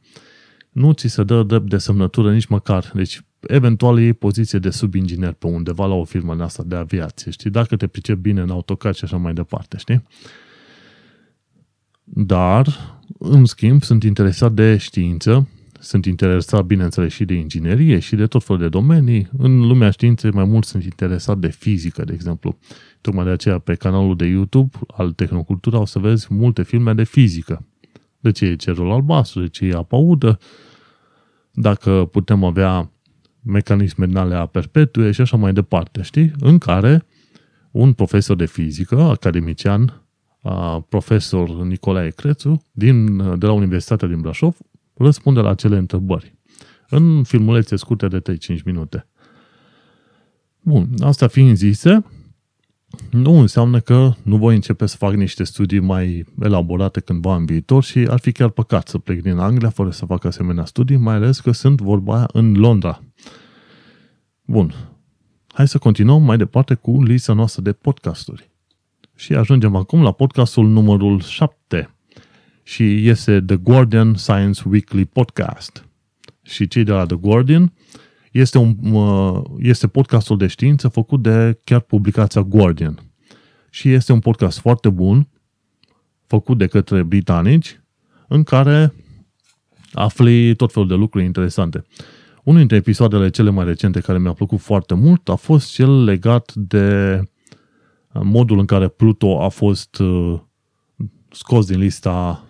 nu 0.69 0.91
ți 0.91 1.07
se 1.07 1.23
dă 1.23 1.43
drept 1.43 1.69
de 1.69 1.77
semnătură 1.77 2.33
nici 2.33 2.47
măcar. 2.47 2.91
Deci, 2.93 3.21
eventual 3.39 3.99
iei 3.99 4.13
poziție 4.13 4.59
de 4.59 4.69
subinginer 4.69 5.33
pe 5.33 5.47
undeva 5.47 5.85
la 5.85 5.93
o 5.93 6.03
firmă 6.03 6.33
în 6.33 6.41
asta 6.41 6.63
de 6.65 6.75
aviație, 6.75 7.31
știi? 7.31 7.49
Dacă 7.49 7.75
te 7.75 7.87
pricep 7.87 8.17
bine 8.17 8.41
în 8.41 8.49
AutoCAD 8.49 8.95
și 8.95 9.03
așa 9.03 9.17
mai 9.17 9.33
departe, 9.33 9.77
știi? 9.77 10.03
Dar, 12.03 12.99
în 13.17 13.45
schimb, 13.45 13.83
sunt 13.83 14.03
interesat 14.03 14.53
de 14.53 14.77
știință, 14.77 15.47
sunt 15.79 16.05
interesat, 16.05 16.65
bineînțeles, 16.65 17.13
și 17.13 17.25
de 17.25 17.33
inginerie 17.33 17.99
și 17.99 18.15
de 18.15 18.27
tot 18.27 18.43
felul 18.43 18.61
de 18.61 18.69
domenii. 18.69 19.29
În 19.37 19.59
lumea 19.59 19.89
științei 19.89 20.31
mai 20.31 20.45
mult 20.45 20.65
sunt 20.65 20.83
interesat 20.83 21.37
de 21.37 21.47
fizică, 21.47 22.03
de 22.03 22.13
exemplu. 22.13 22.57
Tocmai 23.01 23.25
de 23.25 23.31
aceea 23.31 23.59
pe 23.59 23.75
canalul 23.75 24.15
de 24.15 24.25
YouTube 24.25 24.77
al 24.87 25.11
Tehnocultura 25.11 25.79
o 25.79 25.85
să 25.85 25.99
vezi 25.99 26.27
multe 26.29 26.63
filme 26.63 26.93
de 26.93 27.03
fizică 27.03 27.65
de 28.21 28.31
ce 28.31 28.45
e 28.45 28.55
cerul 28.55 28.91
albastru, 28.91 29.41
de 29.41 29.47
ce 29.47 29.65
e 29.65 29.75
apa 29.75 29.95
udă, 29.95 30.39
dacă 31.51 32.09
putem 32.11 32.43
avea 32.43 32.91
mecanisme 33.43 34.05
din 34.05 34.17
alea 34.17 34.45
perpetue 34.45 35.11
și 35.11 35.21
așa 35.21 35.37
mai 35.37 35.53
departe, 35.53 36.01
știi? 36.01 36.31
În 36.39 36.57
care 36.57 37.05
un 37.71 37.93
profesor 37.93 38.35
de 38.35 38.45
fizică, 38.45 39.01
academician, 39.01 40.00
profesor 40.89 41.49
Nicolae 41.49 42.09
Crețu, 42.09 42.65
din, 42.71 43.17
de 43.39 43.45
la 43.45 43.51
Universitatea 43.51 44.07
din 44.07 44.21
Brașov, 44.21 44.57
răspunde 44.93 45.39
la 45.39 45.49
acele 45.49 45.77
întrebări. 45.77 46.35
În 46.89 47.23
filmulețe 47.23 47.75
scurte 47.75 48.07
de 48.07 48.21
3-5 48.57 48.63
minute. 48.65 49.07
Bun, 50.61 50.89
asta 50.99 51.27
fiind 51.27 51.55
zise, 51.55 52.03
nu 53.11 53.39
înseamnă 53.39 53.79
că 53.79 54.13
nu 54.23 54.37
voi 54.37 54.55
începe 54.55 54.85
să 54.85 54.97
fac 54.97 55.13
niște 55.13 55.43
studii 55.43 55.79
mai 55.79 56.25
elaborate 56.41 56.99
cândva 56.99 57.35
în 57.35 57.45
viitor 57.45 57.83
și 57.83 57.99
ar 58.09 58.19
fi 58.19 58.31
chiar 58.31 58.49
păcat 58.49 58.87
să 58.87 58.97
plec 58.97 59.21
din 59.21 59.37
Anglia 59.37 59.69
fără 59.69 59.91
să 59.91 60.05
fac 60.05 60.25
asemenea 60.25 60.65
studii, 60.65 60.97
mai 60.97 61.15
ales 61.15 61.39
că 61.39 61.51
sunt 61.51 61.81
vorba 61.81 62.15
aia 62.15 62.29
în 62.33 62.53
Londra. 62.53 63.01
Bun. 64.45 64.73
Hai 65.47 65.67
să 65.67 65.77
continuăm 65.77 66.23
mai 66.23 66.37
departe 66.37 66.73
cu 66.73 67.03
lista 67.03 67.33
noastră 67.33 67.61
de 67.61 67.71
podcasturi. 67.71 68.50
Și 69.21 69.33
ajungem 69.33 69.75
acum 69.75 70.01
la 70.01 70.11
podcastul 70.11 70.67
numărul 70.67 71.19
7 71.19 71.95
și 72.63 73.07
este 73.07 73.41
The 73.41 73.55
Guardian 73.55 74.13
Science 74.15 74.61
Weekly 74.65 75.05
Podcast. 75.05 75.85
Și 76.41 76.67
cei 76.67 76.83
de 76.83 76.91
la 76.91 77.05
The 77.05 77.15
Guardian 77.15 77.73
este, 78.31 78.57
un, 78.57 78.75
este 79.59 79.87
podcastul 79.87 80.37
de 80.37 80.47
știință 80.47 80.87
făcut 80.87 81.21
de 81.21 81.59
chiar 81.63 81.79
publicația 81.79 82.41
Guardian. 82.41 82.99
Și 83.69 83.91
este 83.91 84.11
un 84.11 84.19
podcast 84.19 84.59
foarte 84.59 84.89
bun, 84.89 85.27
făcut 86.27 86.57
de 86.57 86.67
către 86.67 87.03
britanici, 87.03 87.81
în 88.27 88.43
care 88.43 88.93
afli 89.93 90.55
tot 90.55 90.71
felul 90.71 90.87
de 90.87 90.95
lucruri 90.95 91.25
interesante. 91.25 91.85
Unul 92.43 92.59
dintre 92.59 92.77
episoadele 92.77 93.29
cele 93.29 93.49
mai 93.49 93.65
recente 93.65 93.99
care 93.99 94.19
mi-a 94.19 94.33
plăcut 94.33 94.59
foarte 94.59 94.93
mult 94.93 95.29
a 95.29 95.35
fost 95.35 95.71
cel 95.71 96.03
legat 96.03 96.53
de 96.53 97.19
modul 98.13 98.59
în 98.59 98.65
care 98.65 98.87
Pluto 98.87 99.43
a 99.43 99.47
fost 99.47 99.99
uh, 99.99 100.39
scos 101.31 101.65
din 101.65 101.79
lista 101.79 102.45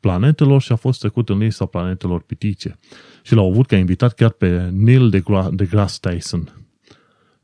planetelor 0.00 0.60
și 0.60 0.72
a 0.72 0.76
fost 0.76 1.00
trecut 1.00 1.28
în 1.28 1.38
lista 1.38 1.66
planetelor 1.66 2.22
pitice. 2.22 2.78
Și 3.22 3.34
l-au 3.34 3.50
avut 3.50 3.66
ca 3.66 3.76
invitat 3.76 4.14
chiar 4.14 4.30
pe 4.30 4.68
Neil 4.72 5.10
deGrasse 5.50 5.98
Tyson, 6.00 6.66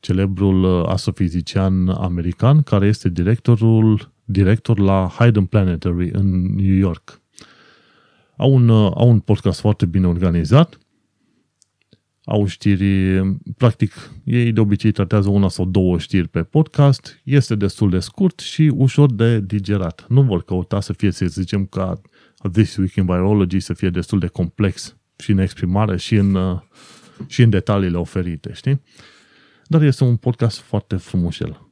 celebrul 0.00 0.62
uh, 0.62 0.88
astrofizician 0.88 1.88
american, 1.88 2.62
care 2.62 2.86
este 2.86 3.08
directorul, 3.08 4.12
director 4.24 4.78
la 4.78 5.08
Hayden 5.18 5.44
Planetary 5.44 6.10
în 6.12 6.54
New 6.54 6.74
York. 6.74 7.20
Au 8.36 8.54
un, 8.54 8.68
uh, 8.68 8.92
au 8.94 9.08
un 9.08 9.20
podcast 9.20 9.60
foarte 9.60 9.86
bine 9.86 10.06
organizat, 10.06 10.78
au 12.28 12.46
știri, 12.46 13.20
practic, 13.56 14.10
ei 14.24 14.52
de 14.52 14.60
obicei 14.60 14.92
tratează 14.92 15.28
una 15.28 15.48
sau 15.48 15.64
două 15.64 15.98
știri 15.98 16.28
pe 16.28 16.42
podcast, 16.42 17.20
este 17.24 17.54
destul 17.54 17.90
de 17.90 17.98
scurt 17.98 18.38
și 18.38 18.72
ușor 18.74 19.12
de 19.12 19.40
digerat. 19.40 20.04
Nu 20.08 20.22
vor 20.22 20.44
căuta 20.44 20.80
să 20.80 20.92
fie, 20.92 21.10
să 21.10 21.26
zicem, 21.26 21.66
ca 21.66 22.00
This 22.52 22.76
Week 22.76 22.94
in 22.94 23.04
Virology 23.04 23.60
să 23.60 23.72
fie 23.72 23.90
destul 23.90 24.18
de 24.18 24.26
complex 24.26 24.96
și 25.18 25.30
în 25.30 25.38
exprimare 25.38 25.96
și 25.96 26.14
în, 26.14 26.34
uh, 26.34 26.60
și 27.26 27.42
în 27.42 27.50
detaliile 27.50 27.96
oferite, 27.96 28.52
știi? 28.52 28.82
Dar 29.66 29.82
este 29.82 30.04
un 30.04 30.16
podcast 30.16 30.58
foarte 30.58 30.96
frumușel. 30.96 31.70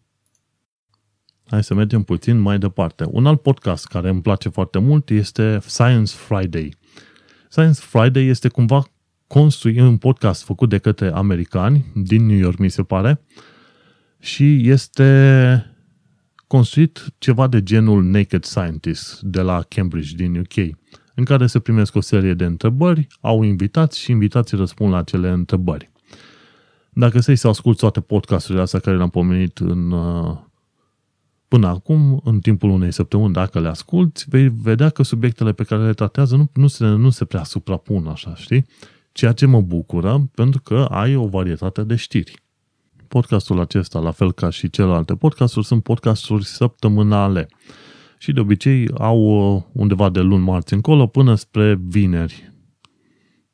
Hai 1.47 1.65
să 1.65 1.75
mergem 1.75 2.03
puțin 2.03 2.39
mai 2.39 2.59
departe. 2.59 3.05
Un 3.11 3.27
alt 3.27 3.43
podcast 3.43 3.87
care 3.87 4.09
îmi 4.09 4.23
place 4.23 4.49
foarte 4.49 4.79
mult 4.79 5.11
este 5.11 5.59
Science 5.67 6.13
Friday. 6.13 6.77
Science 7.49 7.81
Friday 7.81 8.27
este 8.27 8.49
cumva 8.49 8.89
construit 9.35 9.81
un 9.81 9.97
podcast 9.97 10.45
făcut 10.45 10.69
de 10.69 10.79
către 10.79 11.11
americani 11.15 11.93
din 11.95 12.27
New 12.27 12.37
York, 12.37 12.59
mi 12.59 12.69
se 12.69 12.83
pare, 12.83 13.21
și 14.19 14.69
este 14.69 15.67
construit 16.47 17.05
ceva 17.19 17.47
de 17.47 17.63
genul 17.63 18.03
Naked 18.05 18.45
Scientist 18.45 19.21
de 19.21 19.41
la 19.41 19.63
Cambridge 19.69 20.15
din 20.15 20.39
UK 20.39 20.77
în 21.15 21.25
care 21.25 21.47
se 21.47 21.59
primesc 21.59 21.95
o 21.95 22.01
serie 22.01 22.35
de 22.35 22.45
întrebări, 22.45 23.07
au 23.21 23.43
invitați 23.43 24.01
și 24.01 24.11
invitații 24.11 24.57
răspund 24.57 24.93
la 24.93 24.99
acele 24.99 25.29
întrebări. 25.29 25.91
Dacă 26.91 27.21
să-i 27.21 27.37
să 27.37 27.49
asculti 27.49 27.81
toate 27.81 28.01
podcasturile 28.01 28.63
astea 28.63 28.81
care 28.81 28.97
le-am 28.97 29.11
pomenit 29.11 29.59
în, 29.59 29.91
uh, 29.91 30.37
până 31.49 31.67
acum, 31.67 32.21
în 32.25 32.41
timpul 32.41 32.71
unei 32.71 32.93
săptămâni, 32.93 33.33
dacă 33.33 33.61
le 33.61 33.69
asculti, 33.69 34.25
vei 34.29 34.49
vedea 34.49 34.89
că 34.89 35.03
subiectele 35.03 35.53
pe 35.53 35.65
care 35.65 35.85
le 35.85 35.95
tratează 35.95 36.37
nu, 36.37 36.51
nu, 36.53 36.67
se, 36.67 36.87
nu 36.87 37.11
se 37.11 37.25
prea 37.25 37.45
suprapun 37.45 38.07
așa, 38.07 38.35
știi? 38.35 38.67
Ceea 39.15 39.33
ce 39.33 39.47
mă 39.47 39.61
bucură 39.61 40.31
pentru 40.35 40.61
că 40.61 40.87
ai 40.91 41.17
o 41.17 41.27
varietate 41.27 41.83
de 41.83 41.95
știri. 41.95 42.43
Podcastul 43.09 43.61
acesta, 43.61 43.99
la 43.99 44.11
fel 44.11 44.33
ca 44.33 44.51
și 44.51 44.71
celelalte 44.71 45.15
podcasturi, 45.15 45.67
sunt 45.67 45.83
podcasturi 45.83 46.45
săptămânale 46.45 47.49
și 48.19 48.33
de 48.33 48.41
obicei 48.41 48.89
au 48.99 49.19
uh, 49.19 49.63
undeva 49.73 50.11
de 50.11 50.21
luni, 50.21 50.45
marți 50.45 50.73
încolo 50.73 51.07
până 51.07 51.35
spre 51.35 51.79
vineri. 51.83 52.53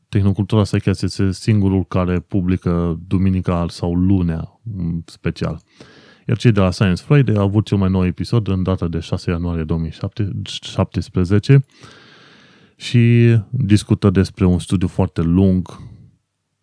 Tehnocultura 0.09 0.63
Psychiatric 0.63 1.03
este 1.03 1.33
singurul 1.33 1.85
care 1.85 2.21
publică 2.21 3.01
duminica 3.07 3.67
sau 3.69 3.95
lunea 3.95 4.61
special. 5.05 5.61
Iar 6.27 6.37
cei 6.37 6.53
de 6.53 6.61
la 6.61 6.71
Science 6.71 7.03
Friday 7.03 7.35
au 7.35 7.45
avut 7.45 7.67
cel 7.67 7.79
mai 7.79 7.91
nou 7.91 8.07
episod 8.07 8.49
în 8.49 8.63
data 8.63 8.89
de 8.89 8.99
6 8.99 9.31
ianuarie 9.31 9.65
2017 9.65 11.65
și 12.81 13.37
discută 13.51 14.11
despre 14.11 14.45
un 14.45 14.59
studiu 14.59 14.89
foarte 14.89 15.21
lung, 15.21 15.81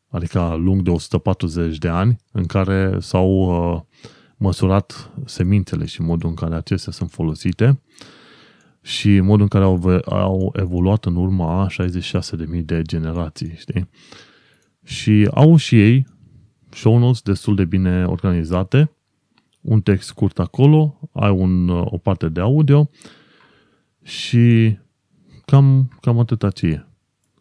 adică 0.09 0.55
lung 0.59 0.81
de 0.81 0.89
140 0.89 1.77
de 1.77 1.87
ani, 1.87 2.17
în 2.31 2.45
care 2.45 2.99
s-au 2.99 3.29
uh, 3.29 3.81
măsurat 4.37 5.11
semințele 5.25 5.85
și 5.85 6.01
modul 6.01 6.29
în 6.29 6.35
care 6.35 6.55
acestea 6.55 6.91
sunt 6.91 7.11
folosite 7.11 7.81
și 8.81 9.19
modul 9.19 9.41
în 9.41 9.47
care 9.47 9.63
au, 9.63 10.01
au 10.05 10.53
evoluat 10.59 11.05
în 11.05 11.15
urma 11.15 11.63
a 11.63 11.67
66.000 11.83 12.61
de 12.63 12.81
generații, 12.81 13.53
știi? 13.57 13.89
Și 14.83 15.27
au 15.33 15.55
și 15.55 15.81
ei 15.81 16.07
show 16.69 16.97
notes 16.97 17.21
destul 17.21 17.55
de 17.55 17.65
bine 17.65 18.05
organizate, 18.05 18.91
un 19.61 19.81
text 19.81 20.07
scurt 20.07 20.39
acolo, 20.39 20.99
ai 21.13 21.31
un, 21.31 21.69
o 21.69 21.97
parte 21.97 22.29
de 22.29 22.39
audio 22.39 22.89
și 24.03 24.77
cam, 25.51 25.97
cam 26.01 26.19
atâta 26.19 26.49
ce 26.49 26.65
e. 26.65 26.85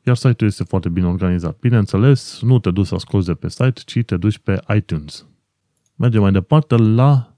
Iar 0.02 0.16
site-ul 0.16 0.50
este 0.50 0.64
foarte 0.64 0.88
bine 0.88 1.06
organizat. 1.06 1.58
Bineînțeles, 1.58 2.38
nu 2.42 2.58
te 2.58 2.70
duci 2.70 2.86
să 2.86 2.94
asculti 2.94 3.26
de 3.26 3.34
pe 3.34 3.48
site, 3.48 3.80
ci 3.84 3.98
te 4.04 4.16
duci 4.16 4.38
pe 4.38 4.60
iTunes 4.76 5.26
Mergem 5.94 6.20
mai 6.20 6.32
departe 6.32 6.76
la 6.76 7.36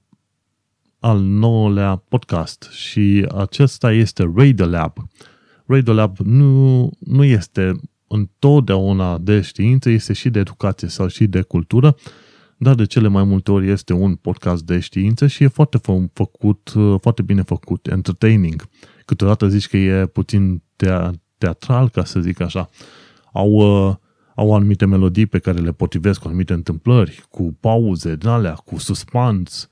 al 0.99 1.19
nouălea 1.19 1.95
podcast 1.95 2.69
și 2.71 3.27
acesta 3.35 3.91
este 3.91 4.31
Radiolab. 4.35 4.97
Radiolab 5.65 6.17
nu, 6.17 6.89
nu 6.99 7.23
este 7.23 7.79
întotdeauna 8.07 9.17
de 9.17 9.41
știință, 9.41 9.89
este 9.89 10.13
și 10.13 10.29
de 10.29 10.39
educație 10.39 10.87
sau 10.87 11.07
și 11.07 11.27
de 11.27 11.41
cultură, 11.41 11.95
dar 12.57 12.75
de 12.75 12.85
cele 12.85 13.07
mai 13.07 13.23
multe 13.23 13.51
ori 13.51 13.69
este 13.69 13.93
un 13.93 14.15
podcast 14.15 14.63
de 14.63 14.79
știință 14.79 15.27
și 15.27 15.43
e 15.43 15.47
foarte 15.47 15.77
fă- 15.77 16.13
făcut, 16.13 16.73
foarte 17.01 17.21
bine 17.21 17.41
făcut, 17.41 17.87
entertaining. 17.87 18.69
Câteodată 19.09 19.47
zici 19.47 19.67
că 19.67 19.77
e 19.77 20.05
puțin 20.05 20.61
teatral, 21.37 21.89
ca 21.89 22.03
să 22.03 22.19
zic 22.19 22.41
așa. 22.41 22.69
Au, 23.33 23.51
uh, 23.51 23.95
au 24.35 24.55
anumite 24.55 24.85
melodii 24.85 25.25
pe 25.25 25.39
care 25.39 25.59
le 25.59 25.71
potrivesc 25.71 26.19
cu 26.19 26.27
anumite 26.27 26.53
întâmplări, 26.53 27.23
cu 27.29 27.57
pauze 27.59 28.15
din 28.15 28.27
alea, 28.27 28.53
cu 28.53 28.77
suspans, 28.77 29.69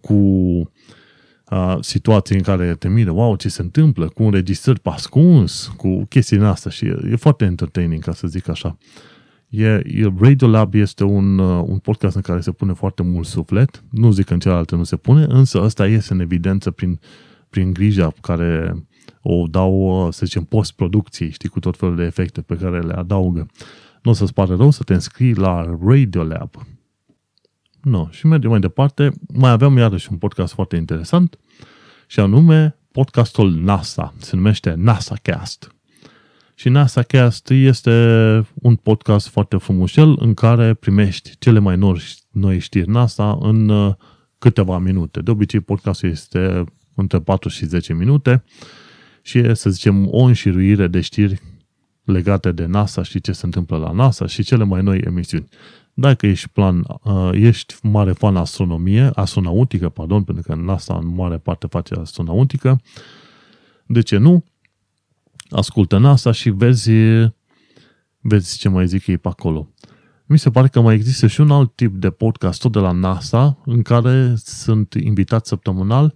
cu 0.00 0.14
uh, 0.14 1.76
situații 1.80 2.36
în 2.36 2.42
care 2.42 2.74
te 2.74 2.88
miră, 2.88 3.10
wow, 3.10 3.36
ce 3.36 3.48
se 3.48 3.62
întâmplă, 3.62 4.08
cu 4.08 4.22
înregistrări 4.22 4.80
pascuns, 4.80 5.72
cu 5.76 6.04
chestii 6.08 6.36
din 6.36 6.46
asta 6.46 6.70
și 6.70 6.84
e, 6.84 6.98
e 7.10 7.16
foarte 7.16 7.44
entertaining, 7.44 8.02
ca 8.02 8.12
să 8.12 8.26
zic 8.26 8.48
așa. 8.48 8.76
E, 9.48 9.66
e, 9.66 10.12
Radio 10.20 10.48
Lab 10.48 10.74
este 10.74 11.04
un, 11.04 11.38
uh, 11.38 11.64
un 11.66 11.78
podcast 11.78 12.16
în 12.16 12.22
care 12.22 12.40
se 12.40 12.52
pune 12.52 12.72
foarte 12.72 13.02
mult 13.02 13.26
suflet, 13.26 13.84
nu 13.90 14.10
zic 14.10 14.24
că 14.24 14.32
în 14.32 14.38
celelalte 14.38 14.74
nu 14.76 14.84
se 14.84 14.96
pune, 14.96 15.26
însă 15.28 15.60
ăsta 15.62 15.86
iese 15.86 16.12
în 16.12 16.20
evidență 16.20 16.70
prin, 16.70 17.00
prin 17.50 17.72
grija 17.72 18.12
care 18.20 18.74
o 19.22 19.46
dau, 19.46 20.06
uh, 20.06 20.12
să 20.12 20.26
zicem, 20.26 20.44
post-producției, 20.44 21.30
știi, 21.30 21.48
cu 21.48 21.60
tot 21.60 21.76
felul 21.76 21.96
de 21.96 22.04
efecte 22.04 22.40
pe 22.40 22.56
care 22.56 22.80
le 22.80 22.92
adaugă. 22.92 23.46
Nu 24.02 24.10
o 24.10 24.14
să-ți 24.14 24.34
pare 24.34 24.54
rău 24.54 24.70
să 24.70 24.82
te 24.82 24.94
înscrii 24.94 25.34
la 25.34 25.78
Radiolab. 25.82 26.50
No, 27.82 28.08
și 28.10 28.26
mergem 28.26 28.50
mai 28.50 28.60
departe. 28.60 29.12
Mai 29.34 29.50
aveam 29.50 29.76
iarăși 29.76 30.08
un 30.10 30.18
podcast 30.18 30.52
foarte 30.52 30.76
interesant 30.76 31.38
și 32.06 32.20
anume 32.20 32.76
podcastul 32.92 33.52
NASA. 33.52 34.14
Se 34.18 34.36
numește 34.36 34.74
NASA 34.76 35.14
Cast. 35.22 35.74
Și 36.54 36.68
NASA 36.68 37.02
Cast 37.02 37.50
este 37.50 37.90
un 38.54 38.76
podcast 38.76 39.28
foarte 39.28 39.56
frumușel 39.56 40.16
în 40.18 40.34
care 40.34 40.74
primești 40.74 41.38
cele 41.38 41.58
mai 41.58 41.76
noi, 41.76 42.00
noi 42.30 42.58
știri 42.58 42.88
NASA 42.88 43.38
în 43.40 43.68
uh, 43.68 43.94
câteva 44.38 44.78
minute. 44.78 45.20
De 45.20 45.30
obicei 45.30 45.60
podcastul 45.60 46.08
este 46.08 46.64
între 46.94 47.20
4 47.20 47.48
și 47.48 47.66
10 47.66 47.94
minute 47.94 48.44
și 49.22 49.38
e, 49.38 49.54
să 49.54 49.70
zicem, 49.70 50.06
o 50.10 50.22
înșiruire 50.22 50.86
de 50.86 51.00
știri 51.00 51.40
legate 52.04 52.52
de 52.52 52.64
NASA 52.64 53.02
și 53.02 53.20
ce 53.20 53.32
se 53.32 53.44
întâmplă 53.44 53.76
la 53.76 53.90
NASA 53.90 54.26
și 54.26 54.42
cele 54.42 54.64
mai 54.64 54.82
noi 54.82 54.98
emisiuni. 54.98 55.48
Dacă 55.94 56.26
ești, 56.26 56.48
plan, 56.48 56.84
uh, 57.02 57.30
ești 57.32 57.74
mare 57.82 58.12
fan 58.12 58.36
astronomie, 58.36 59.10
astronautică, 59.14 59.88
pardon, 59.88 60.22
pentru 60.22 60.42
că 60.42 60.54
NASA 60.54 60.96
în 60.96 61.14
mare 61.14 61.38
parte 61.38 61.66
face 61.66 61.94
astronautică, 61.94 62.80
de 63.86 64.00
ce 64.00 64.16
nu? 64.16 64.44
Ascultă 65.48 65.98
NASA 65.98 66.32
și 66.32 66.50
vezi, 66.50 66.90
vezi 68.20 68.58
ce 68.58 68.68
mai 68.68 68.86
zic 68.86 69.06
ei 69.06 69.18
pe 69.18 69.28
acolo. 69.28 69.68
Mi 70.26 70.38
se 70.38 70.50
pare 70.50 70.68
că 70.68 70.80
mai 70.80 70.94
există 70.94 71.26
și 71.26 71.40
un 71.40 71.50
alt 71.50 71.74
tip 71.74 71.94
de 71.94 72.10
podcast 72.10 72.60
tot 72.60 72.72
de 72.72 72.78
la 72.78 72.92
NASA 72.92 73.58
în 73.64 73.82
care 73.82 74.34
sunt 74.36 74.94
invitați 74.94 75.48
săptămânal 75.48 76.14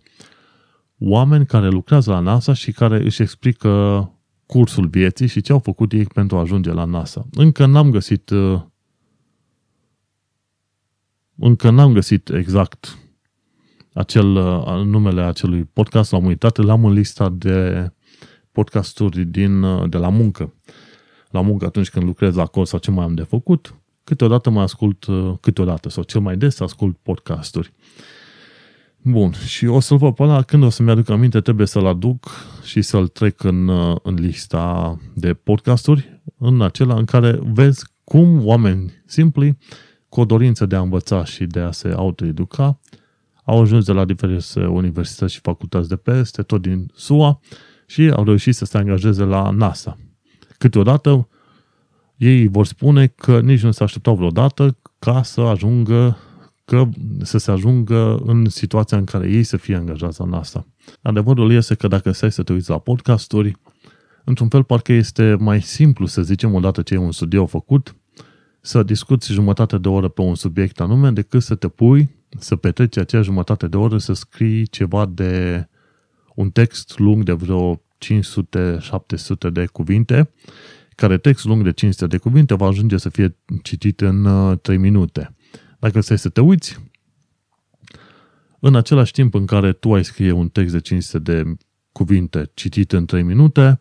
oameni 1.06 1.46
care 1.46 1.68
lucrează 1.68 2.10
la 2.10 2.18
NASA 2.18 2.52
și 2.52 2.72
care 2.72 3.04
își 3.04 3.22
explică 3.22 4.08
cursul 4.46 4.86
vieții 4.86 5.26
și 5.26 5.40
ce 5.40 5.52
au 5.52 5.58
făcut 5.58 5.92
ei 5.92 6.04
pentru 6.04 6.36
a 6.36 6.40
ajunge 6.40 6.72
la 6.72 6.84
NASA. 6.84 7.26
Încă 7.32 7.66
n-am 7.66 7.90
găsit 7.90 8.30
uh, 8.30 8.60
încă 11.36 11.70
n-am 11.70 11.92
găsit 11.92 12.28
exact 12.28 12.98
acel 13.92 14.36
uh, 14.36 14.82
numele 14.84 15.22
acelui 15.22 15.64
podcast, 15.64 16.12
l-am 16.12 16.24
uitat, 16.24 16.56
l-am 16.56 16.84
în 16.84 16.92
lista 16.92 17.28
de 17.28 17.90
podcasturi 18.52 19.24
din, 19.24 19.62
uh, 19.62 19.90
de 19.90 19.96
la 19.96 20.08
muncă. 20.08 20.54
La 21.30 21.40
muncă 21.40 21.64
atunci 21.66 21.90
când 21.90 22.04
lucrez 22.04 22.36
acolo 22.36 22.64
sau 22.64 22.78
ce 22.78 22.90
mai 22.90 23.04
am 23.04 23.14
de 23.14 23.22
făcut, 23.22 23.74
câteodată 24.04 24.50
mai 24.50 24.62
ascult, 24.62 25.06
câteodată 25.40 25.88
sau 25.88 26.02
cel 26.02 26.20
mai 26.20 26.36
des 26.36 26.60
ascult 26.60 26.96
podcasturi. 26.96 27.72
Bun, 29.06 29.32
și 29.32 29.66
o 29.66 29.80
să-l 29.80 29.96
văd 29.96 30.14
pe 30.14 30.22
ăla, 30.22 30.42
când 30.42 30.62
o 30.62 30.68
să-mi 30.68 30.90
aduc 30.90 31.08
aminte, 31.08 31.40
trebuie 31.40 31.66
să-l 31.66 31.86
aduc 31.86 32.30
și 32.62 32.82
să-l 32.82 33.08
trec 33.08 33.42
în, 33.42 33.68
în 34.02 34.14
lista 34.14 34.96
de 35.14 35.34
podcasturi, 35.34 36.22
în 36.38 36.62
acela 36.62 36.94
în 36.94 37.04
care 37.04 37.38
vezi 37.42 37.84
cum 38.04 38.46
oameni 38.46 38.92
simpli, 39.06 39.58
cu 40.08 40.20
o 40.20 40.24
dorință 40.24 40.66
de 40.66 40.76
a 40.76 40.80
învăța 40.80 41.24
și 41.24 41.44
de 41.44 41.60
a 41.60 41.70
se 41.70 41.88
autoeduca, 41.88 42.80
au 43.44 43.60
ajuns 43.60 43.84
de 43.84 43.92
la 43.92 44.04
diverse 44.04 44.64
universități 44.64 45.32
și 45.32 45.40
facultăți 45.40 45.88
de 45.88 45.96
peste, 45.96 46.42
tot 46.42 46.62
din 46.62 46.90
SUA, 46.94 47.40
și 47.86 48.10
au 48.16 48.24
reușit 48.24 48.54
să 48.54 48.64
se 48.64 48.78
angajeze 48.78 49.22
la 49.22 49.50
NASA. 49.50 49.98
Câteodată 50.58 51.28
ei 52.16 52.48
vor 52.48 52.66
spune 52.66 53.06
că 53.06 53.40
nici 53.40 53.62
nu 53.62 53.70
se 53.70 53.82
așteptau 53.82 54.14
vreodată 54.14 54.76
ca 54.98 55.22
să 55.22 55.40
ajungă 55.40 56.16
că 56.64 56.88
să 57.22 57.38
se 57.38 57.50
ajungă 57.50 58.20
în 58.24 58.48
situația 58.48 58.98
în 58.98 59.04
care 59.04 59.30
ei 59.30 59.42
să 59.42 59.56
fie 59.56 59.76
angajați 59.76 60.20
la 60.20 60.26
NASA. 60.26 60.66
Adevărul 61.02 61.52
este 61.52 61.74
că 61.74 61.88
dacă 61.88 62.10
stai 62.10 62.32
să 62.32 62.42
te 62.42 62.52
uiți 62.52 62.70
la 62.70 62.78
podcasturi, 62.78 63.52
într-un 64.24 64.48
fel 64.48 64.64
parcă 64.64 64.92
este 64.92 65.36
mai 65.38 65.62
simplu 65.62 66.06
să 66.06 66.22
zicem 66.22 66.54
odată 66.54 66.82
ce 66.82 66.94
e 66.94 66.98
un 66.98 67.12
studio 67.12 67.46
făcut, 67.46 67.96
să 68.60 68.82
discuți 68.82 69.32
jumătate 69.32 69.78
de 69.78 69.88
oră 69.88 70.08
pe 70.08 70.20
un 70.20 70.34
subiect 70.34 70.80
anume 70.80 71.10
decât 71.10 71.42
să 71.42 71.54
te 71.54 71.68
pui, 71.68 72.10
să 72.38 72.56
petreci 72.56 72.96
acea 72.96 73.20
jumătate 73.20 73.66
de 73.66 73.76
oră 73.76 73.98
să 73.98 74.12
scrii 74.12 74.66
ceva 74.66 75.06
de 75.06 75.66
un 76.34 76.50
text 76.50 76.98
lung 76.98 77.22
de 77.22 77.32
vreo 77.32 77.82
500-700 78.04 79.50
de 79.52 79.66
cuvinte, 79.66 80.30
care 80.94 81.18
text 81.18 81.44
lung 81.44 81.62
de 81.62 81.72
500 81.72 82.06
de 82.06 82.16
cuvinte 82.16 82.54
va 82.54 82.66
ajunge 82.66 82.96
să 82.96 83.08
fie 83.08 83.36
citit 83.62 84.00
în 84.00 84.28
3 84.62 84.76
uh, 84.76 84.82
minute. 84.82 85.34
Dacă 85.84 86.00
stai 86.00 86.18
să 86.18 86.28
te 86.28 86.40
uiți, 86.40 86.80
în 88.60 88.74
același 88.74 89.12
timp 89.12 89.34
în 89.34 89.46
care 89.46 89.72
tu 89.72 89.94
ai 89.94 90.04
scrie 90.04 90.32
un 90.32 90.48
text 90.48 90.72
de 90.72 90.80
500 90.80 91.18
de 91.18 91.54
cuvinte 91.92 92.50
citit 92.54 92.92
în 92.92 93.04
3 93.04 93.22
minute, 93.22 93.80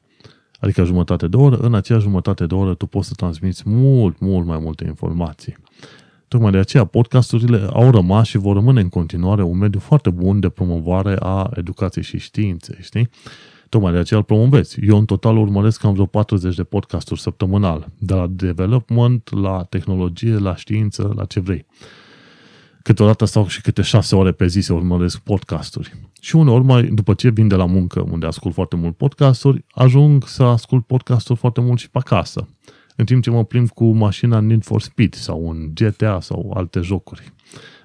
adică 0.60 0.84
jumătate 0.84 1.28
de 1.28 1.36
oră, 1.36 1.56
în 1.56 1.74
acea 1.74 1.98
jumătate 1.98 2.46
de 2.46 2.54
oră 2.54 2.74
tu 2.74 2.86
poți 2.86 3.08
să 3.08 3.14
transmiți 3.14 3.64
mult, 3.66 4.20
mult 4.20 4.46
mai 4.46 4.60
multe 4.60 4.86
informații. 4.86 5.56
Tocmai 6.28 6.52
de 6.52 6.58
aceea 6.58 6.86
podcasturile 6.86 7.68
au 7.74 7.92
rămas 7.92 8.28
și 8.28 8.38
vor 8.38 8.56
rămâne 8.56 8.82
în 8.82 8.90
continuare 8.90 9.44
un 9.44 9.58
mediu 9.58 9.80
foarte 9.80 10.10
bun 10.10 10.40
de 10.40 10.50
promovare 10.50 11.16
a 11.20 11.50
educației 11.54 12.04
și 12.04 12.18
științei, 12.18 12.78
știi? 12.82 13.10
Tocmai 13.74 13.92
de 13.92 13.98
aceea 13.98 14.20
îl 14.20 14.26
promovezi. 14.26 14.80
Eu 14.86 14.98
în 14.98 15.06
total 15.06 15.38
urmăresc 15.38 15.80
cam 15.80 15.94
vreo 15.94 16.06
40 16.06 16.56
de 16.56 16.64
podcasturi 16.64 17.20
săptămânal, 17.20 17.88
de 17.98 18.14
la 18.14 18.28
development, 18.28 19.30
la 19.42 19.64
tehnologie, 19.64 20.38
la 20.38 20.56
știință, 20.56 21.14
la 21.16 21.26
ce 21.26 21.40
vrei. 21.40 21.66
Câteodată 22.82 23.26
stau 23.26 23.48
și 23.48 23.62
câte 23.62 23.82
6 23.82 24.16
ore 24.16 24.32
pe 24.32 24.48
zi 24.48 24.60
să 24.60 24.74
urmăresc 24.74 25.20
podcasturi. 25.20 25.94
Și 26.22 26.36
uneori, 26.36 26.64
mai, 26.64 26.84
după 26.84 27.14
ce 27.14 27.30
vin 27.30 27.48
de 27.48 27.56
la 27.56 27.66
muncă, 27.66 28.06
unde 28.12 28.26
ascult 28.26 28.54
foarte 28.54 28.76
mult 28.76 28.98
podcasturi, 28.98 29.66
ajung 29.72 30.28
să 30.28 30.44
ascult 30.44 30.86
podcasturi 30.86 31.40
foarte 31.40 31.62
mult 31.62 31.80
și 31.80 31.90
pe 31.90 31.98
acasă. 31.98 32.48
În 32.96 33.06
timp 33.06 33.24
ce 33.24 33.30
mă 33.30 33.44
plimb 33.44 33.70
cu 33.70 33.86
mașina 33.86 34.40
Need 34.40 34.64
for 34.64 34.82
Speed 34.82 35.14
sau 35.14 35.48
un 35.48 35.72
GTA 35.74 36.20
sau 36.20 36.54
alte 36.56 36.80
jocuri. 36.80 37.34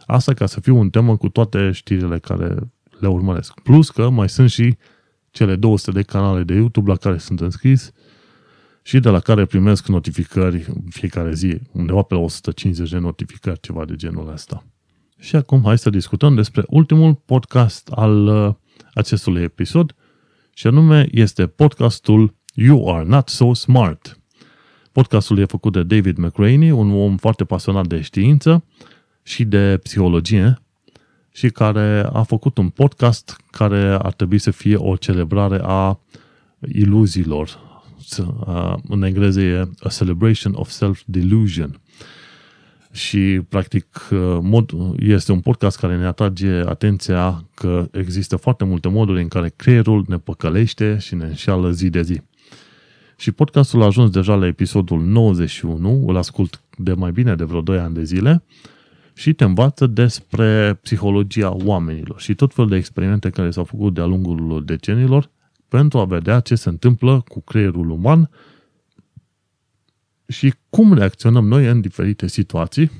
Asta 0.07 0.35
ca 0.35 0.46
să 0.46 0.61
fiu 0.61 0.77
un 0.77 0.90
temă 0.90 1.16
cu 1.16 1.29
toate 1.29 1.70
știrile 1.70 2.18
care 2.18 2.57
le 3.01 3.09
urmăresc. 3.09 3.61
Plus 3.61 3.90
că 3.90 4.09
mai 4.09 4.29
sunt 4.29 4.51
și 4.51 4.77
cele 5.38 5.57
200 5.57 5.90
de 5.90 6.03
canale 6.03 6.42
de 6.42 6.55
YouTube 6.55 6.90
la 6.90 6.96
care 6.96 7.18
sunt 7.18 7.40
înscris 7.40 7.92
și 8.83 8.98
de 8.98 9.09
la 9.09 9.20
care 9.20 9.44
primesc 9.44 9.87
notificări 9.87 10.66
fiecare 10.90 11.35
zi, 11.35 11.59
undeva 11.72 12.03
pe 12.03 12.14
la 12.14 12.20
150 12.20 12.90
de 12.90 12.98
notificări, 12.98 13.61
ceva 13.61 13.85
de 13.85 13.94
genul 13.94 14.33
ăsta. 14.33 14.64
Și 15.18 15.37
acum 15.37 15.62
hai 15.64 15.79
să 15.79 15.90
discutăm 15.90 16.35
despre 16.35 16.62
ultimul 16.66 17.14
podcast 17.14 17.88
al 17.88 18.27
uh, 18.27 18.55
acestui 18.94 19.42
episod 19.42 19.94
și 20.55 20.66
anume 20.66 21.09
este 21.11 21.46
podcastul 21.46 22.35
You 22.55 22.94
Are 22.94 23.05
Not 23.05 23.29
So 23.29 23.55
Smart. 23.55 24.20
Podcastul 24.92 25.38
e 25.38 25.44
făcut 25.44 25.72
de 25.72 25.83
David 25.83 26.16
McRaney, 26.16 26.70
un 26.70 26.90
om 26.90 27.16
foarte 27.16 27.44
pasionat 27.44 27.87
de 27.87 28.01
știință 28.01 28.64
și 29.22 29.44
de 29.44 29.79
psihologie 29.83 30.62
și 31.38 31.51
care 31.51 32.09
a 32.12 32.22
făcut 32.22 32.59
un 32.59 32.68
podcast 32.68 33.37
care 33.51 33.98
ar 34.03 34.12
trebui 34.12 34.38
să 34.38 34.51
fie 34.51 34.77
o 34.77 34.96
celebrare 34.96 35.61
a 35.62 36.01
iluziilor. 36.72 37.59
În 38.88 39.03
engleză 39.03 39.40
e 39.40 39.68
A 39.81 39.88
Celebration 39.88 40.53
of 40.55 40.68
Self-Delusion. 40.68 41.81
Și, 42.92 43.40
practic, 43.48 44.09
mod, 44.40 44.70
este 44.98 45.33
un 45.33 45.40
podcast 45.40 45.79
care 45.79 45.96
ne 45.96 46.07
atrage 46.07 46.51
atenția 46.51 47.44
că 47.55 47.88
există 47.92 48.37
foarte 48.37 48.64
multe 48.64 48.88
moduri 48.88 49.22
în 49.22 49.29
care 49.29 49.53
creierul 49.57 50.05
ne 50.09 50.16
păcălește 50.16 50.98
și 51.01 51.14
ne 51.14 51.24
înșeală 51.24 51.70
zi 51.70 51.90
de 51.90 52.03
zi. 52.03 52.20
Și 53.16 53.33
podcastul 53.33 53.83
a 53.83 53.87
ajuns 53.87 54.11
deja 54.11 54.35
la 54.35 54.46
episodul 54.46 55.01
91, 55.01 56.05
îl 56.07 56.16
ascult 56.16 56.61
de 56.79 56.92
mai 56.92 57.12
bine 57.12 57.35
de 57.35 57.44
vreo 57.44 57.61
2 57.61 57.79
ani 57.79 57.94
de 57.94 58.05
zile 58.05 58.42
și 59.19 59.33
te 59.33 59.45
învață 59.45 59.87
despre 59.87 60.79
psihologia 60.83 61.51
oamenilor 61.51 62.21
și 62.21 62.35
tot 62.35 62.55
felul 62.55 62.71
de 62.71 62.77
experimente 62.77 63.31
care 63.31 63.51
s-au 63.51 63.65
făcut 63.65 63.95
de-a 63.95 64.05
lungul 64.05 64.65
decenilor 64.65 65.31
pentru 65.69 65.99
a 65.99 66.05
vedea 66.05 66.41
ce 66.41 66.55
se 66.55 66.69
întâmplă 66.69 67.25
cu 67.29 67.41
creierul 67.41 67.91
uman 67.91 68.31
și 70.29 70.55
cum 70.71 70.95
reacționăm 70.95 71.47
noi 71.47 71.67
în 71.67 71.81
diferite 71.81 72.27
situații, 72.27 72.91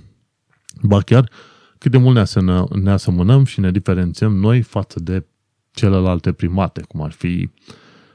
ba 0.83 1.01
chiar 1.01 1.31
cât 1.79 1.91
de 1.91 1.99
mult 1.99 2.35
ne 2.75 2.91
asemănăm 2.91 3.45
și 3.45 3.61
ne 3.61 3.71
diferențiem 3.71 4.33
noi 4.33 4.63
față 4.63 5.01
de 5.01 5.27
celelalte 5.71 6.33
primate, 6.33 6.81
cum 6.89 7.03
ar 7.03 7.11
fi 7.11 7.51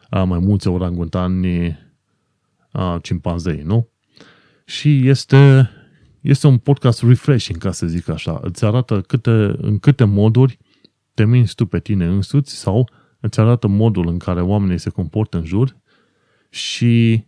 mai 0.10 0.40
mulți 0.40 0.68
orangutani, 0.68 1.78
cimpanzei, 3.02 3.62
nu? 3.62 3.90
Și 4.66 5.08
este, 5.08 5.70
este 6.24 6.48
un 6.48 6.58
podcast 6.58 7.04
refreshing, 7.04 7.58
ca 7.58 7.72
să 7.72 7.88
zic 7.88 8.10
așa. 8.10 8.40
Îți 8.44 8.66
arată 8.66 9.02
câte, 9.02 9.56
în 9.58 9.80
câte 9.80 10.04
moduri 10.04 10.58
te 11.14 11.26
minți 11.26 11.56
tu 11.56 11.66
pe 11.66 11.80
tine 11.80 12.06
însuți 12.06 12.56
sau 12.56 12.90
îți 13.20 13.40
arată 13.40 13.68
modul 13.68 14.08
în 14.08 14.18
care 14.18 14.42
oamenii 14.42 14.78
se 14.78 14.90
comportă 14.90 15.38
în 15.38 15.46
jur 15.46 15.78
și 16.50 17.24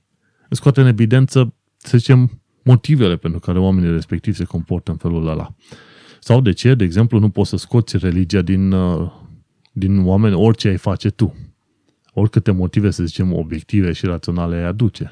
scoate 0.49 0.81
în 0.81 0.87
evidență, 0.87 1.53
să 1.77 1.97
zicem, 1.97 2.41
motivele 2.63 3.15
pentru 3.15 3.39
care 3.39 3.59
oamenii 3.59 3.91
respectivi 3.91 4.37
se 4.37 4.43
comportă 4.43 4.91
în 4.91 4.97
felul 4.97 5.27
ăla. 5.27 5.55
Sau 6.19 6.41
de 6.41 6.51
ce, 6.51 6.73
de 6.73 6.83
exemplu, 6.83 7.19
nu 7.19 7.29
poți 7.29 7.49
să 7.49 7.57
scoți 7.57 7.97
religia 7.97 8.41
din, 8.41 8.71
uh, 8.71 9.11
din 9.71 10.05
oameni 10.05 10.35
orice 10.35 10.67
ai 10.67 10.77
face 10.77 11.09
tu. 11.09 11.35
Oricâte 12.13 12.51
motive, 12.51 12.89
să 12.89 13.03
zicem, 13.03 13.33
obiective 13.33 13.91
și 13.91 14.05
raționale 14.05 14.55
ai 14.55 14.63
aduce. 14.63 15.11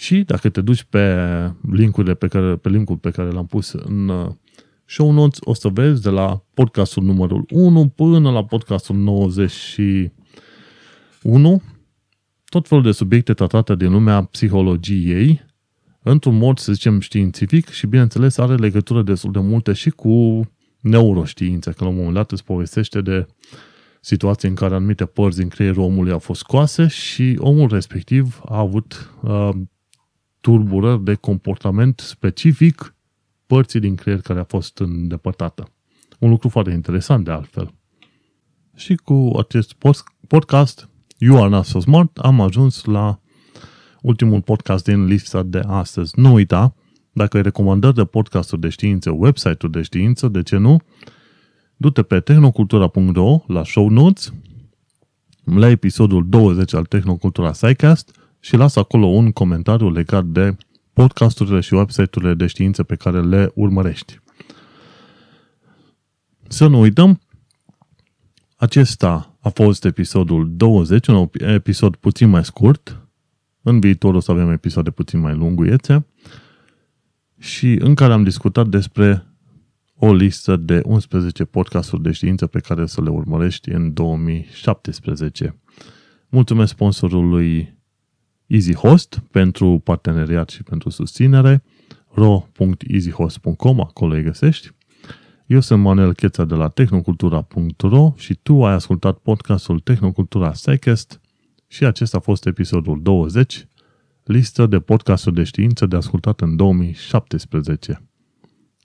Și 0.00 0.22
dacă 0.22 0.48
te 0.48 0.60
duci 0.60 0.82
pe 0.82 1.16
linkurile 1.72 2.14
pe 2.14 2.28
care, 2.28 2.56
pe 2.56 2.68
linkul 2.68 2.96
pe 2.96 3.10
care 3.10 3.30
l-am 3.30 3.46
pus 3.46 3.72
în 3.72 4.08
uh, 4.08 4.30
show 4.84 5.12
notes, 5.12 5.38
o 5.42 5.54
să 5.54 5.68
vezi 5.68 6.02
de 6.02 6.08
la 6.08 6.44
podcastul 6.54 7.02
numărul 7.02 7.44
1 7.50 7.88
până 7.88 8.30
la 8.30 8.44
podcastul 8.44 8.96
91 8.96 11.62
tot 12.44 12.68
felul 12.68 12.84
de 12.84 12.92
subiecte 12.92 13.34
tratate 13.34 13.76
din 13.76 13.92
lumea 13.92 14.22
psihologiei 14.22 15.44
într-un 16.02 16.36
mod, 16.36 16.58
să 16.58 16.72
zicem, 16.72 17.00
științific 17.00 17.68
și, 17.68 17.86
bineînțeles, 17.86 18.38
are 18.38 18.54
legătură 18.54 19.02
destul 19.02 19.32
de 19.32 19.38
multe 19.38 19.72
și 19.72 19.90
cu 19.90 20.40
neuroștiințe, 20.80 21.70
că 21.70 21.84
la 21.84 21.90
un 21.90 21.96
moment 21.96 22.14
dat 22.14 22.32
îți 22.32 22.44
povestește 22.44 23.00
de 23.00 23.26
situații 24.00 24.48
în 24.48 24.54
care 24.54 24.74
anumite 24.74 25.04
părți 25.04 25.38
din 25.38 25.48
creierul 25.48 25.82
omului 25.82 26.12
au 26.12 26.18
fost 26.18 26.40
scoase 26.40 26.86
și 26.86 27.36
omul 27.38 27.68
respectiv 27.68 28.40
a 28.44 28.58
avut 28.58 29.14
uh, 29.22 29.50
turburări 30.40 31.04
de 31.04 31.14
comportament 31.14 32.00
specific 32.00 32.94
părții 33.46 33.80
din 33.80 33.94
creier 33.94 34.20
care 34.20 34.40
a 34.40 34.44
fost 34.44 34.78
îndepărtată. 34.78 35.72
Un 36.18 36.30
lucru 36.30 36.48
foarte 36.48 36.70
interesant 36.70 37.24
de 37.24 37.30
altfel. 37.30 37.74
Și 38.74 38.94
cu 38.94 39.30
acest 39.38 39.74
podcast, 40.26 40.88
You 41.18 41.40
Are 41.40 41.48
Not 41.48 41.64
So 41.64 41.80
Smart, 41.80 42.18
am 42.18 42.40
ajuns 42.40 42.84
la 42.84 43.20
ultimul 44.02 44.42
podcast 44.42 44.84
din 44.84 45.04
lista 45.04 45.42
de 45.42 45.60
astăzi. 45.66 46.18
Nu 46.20 46.32
uita, 46.32 46.74
dacă 47.12 47.36
ai 47.36 47.42
recomandări 47.42 47.94
de 47.94 48.04
podcasturi 48.04 48.60
de 48.60 48.68
știință, 48.68 49.10
website-uri 49.10 49.72
de 49.72 49.82
știință, 49.82 50.28
de 50.28 50.42
ce 50.42 50.56
nu, 50.56 50.80
du-te 51.76 52.02
pe 52.02 52.20
tehnocultura.ro 52.20 53.38
la 53.46 53.64
show 53.64 53.88
notes, 53.88 54.32
la 55.44 55.68
episodul 55.68 56.28
20 56.28 56.72
al 56.74 56.84
Tehnocultura 56.84 57.52
SciCast 57.52 58.19
și 58.40 58.56
lasă 58.56 58.78
acolo 58.78 59.06
un 59.06 59.32
comentariu 59.32 59.90
legat 59.90 60.24
de 60.24 60.56
podcasturile 60.92 61.60
și 61.60 61.74
website-urile 61.74 62.34
de 62.34 62.46
știință 62.46 62.82
pe 62.82 62.94
care 62.94 63.22
le 63.22 63.50
urmărești. 63.54 64.18
Să 66.48 66.66
nu 66.66 66.80
uităm, 66.80 67.20
acesta 68.56 69.36
a 69.40 69.48
fost 69.48 69.84
episodul 69.84 70.56
20, 70.56 71.06
un 71.06 71.28
episod 71.32 71.96
puțin 71.96 72.28
mai 72.28 72.44
scurt. 72.44 73.08
În 73.62 73.80
viitor 73.80 74.14
o 74.14 74.20
să 74.20 74.30
avem 74.30 74.50
episoade 74.50 74.90
puțin 74.90 75.20
mai 75.20 75.34
lunguiețe 75.34 76.06
și 77.38 77.72
în 77.80 77.94
care 77.94 78.12
am 78.12 78.22
discutat 78.22 78.66
despre 78.66 79.26
o 79.94 80.12
listă 80.12 80.56
de 80.56 80.82
11 80.84 81.44
podcasturi 81.44 82.02
de 82.02 82.12
știință 82.12 82.46
pe 82.46 82.60
care 82.60 82.86
să 82.86 83.02
le 83.02 83.10
urmărești 83.10 83.70
în 83.70 83.92
2017. 83.92 85.60
Mulțumesc 86.28 86.72
sponsorului 86.72 87.78
EasyHost 88.50 89.22
pentru 89.30 89.78
parteneriat 89.84 90.48
și 90.48 90.62
pentru 90.62 90.90
susținere, 90.90 91.62
ro.easyhost.com, 92.14 93.80
acolo 93.80 94.14
îi 94.14 94.22
găsești. 94.22 94.70
Eu 95.46 95.60
sunt 95.60 95.82
Manuel 95.82 96.14
Cheța 96.14 96.44
de 96.44 96.54
la 96.54 96.68
tehnocultura.ro 96.68 98.12
și 98.16 98.34
tu 98.34 98.64
ai 98.64 98.72
ascultat 98.72 99.18
podcastul 99.18 99.80
Tehnocultura 99.80 100.52
Secast 100.52 101.20
și 101.66 101.84
acesta 101.84 102.16
a 102.16 102.20
fost 102.20 102.46
episodul 102.46 103.02
20, 103.02 103.66
listă 104.24 104.66
de 104.66 104.78
podcasturi 104.78 105.34
de 105.34 105.42
știință 105.42 105.86
de 105.86 105.96
ascultat 105.96 106.40
în 106.40 106.56
2017. 106.56 108.02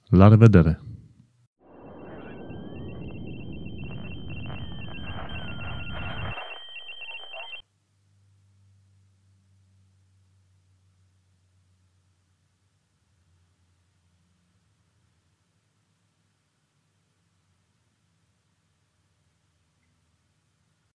La 0.08 0.28
revedere! 0.28 0.85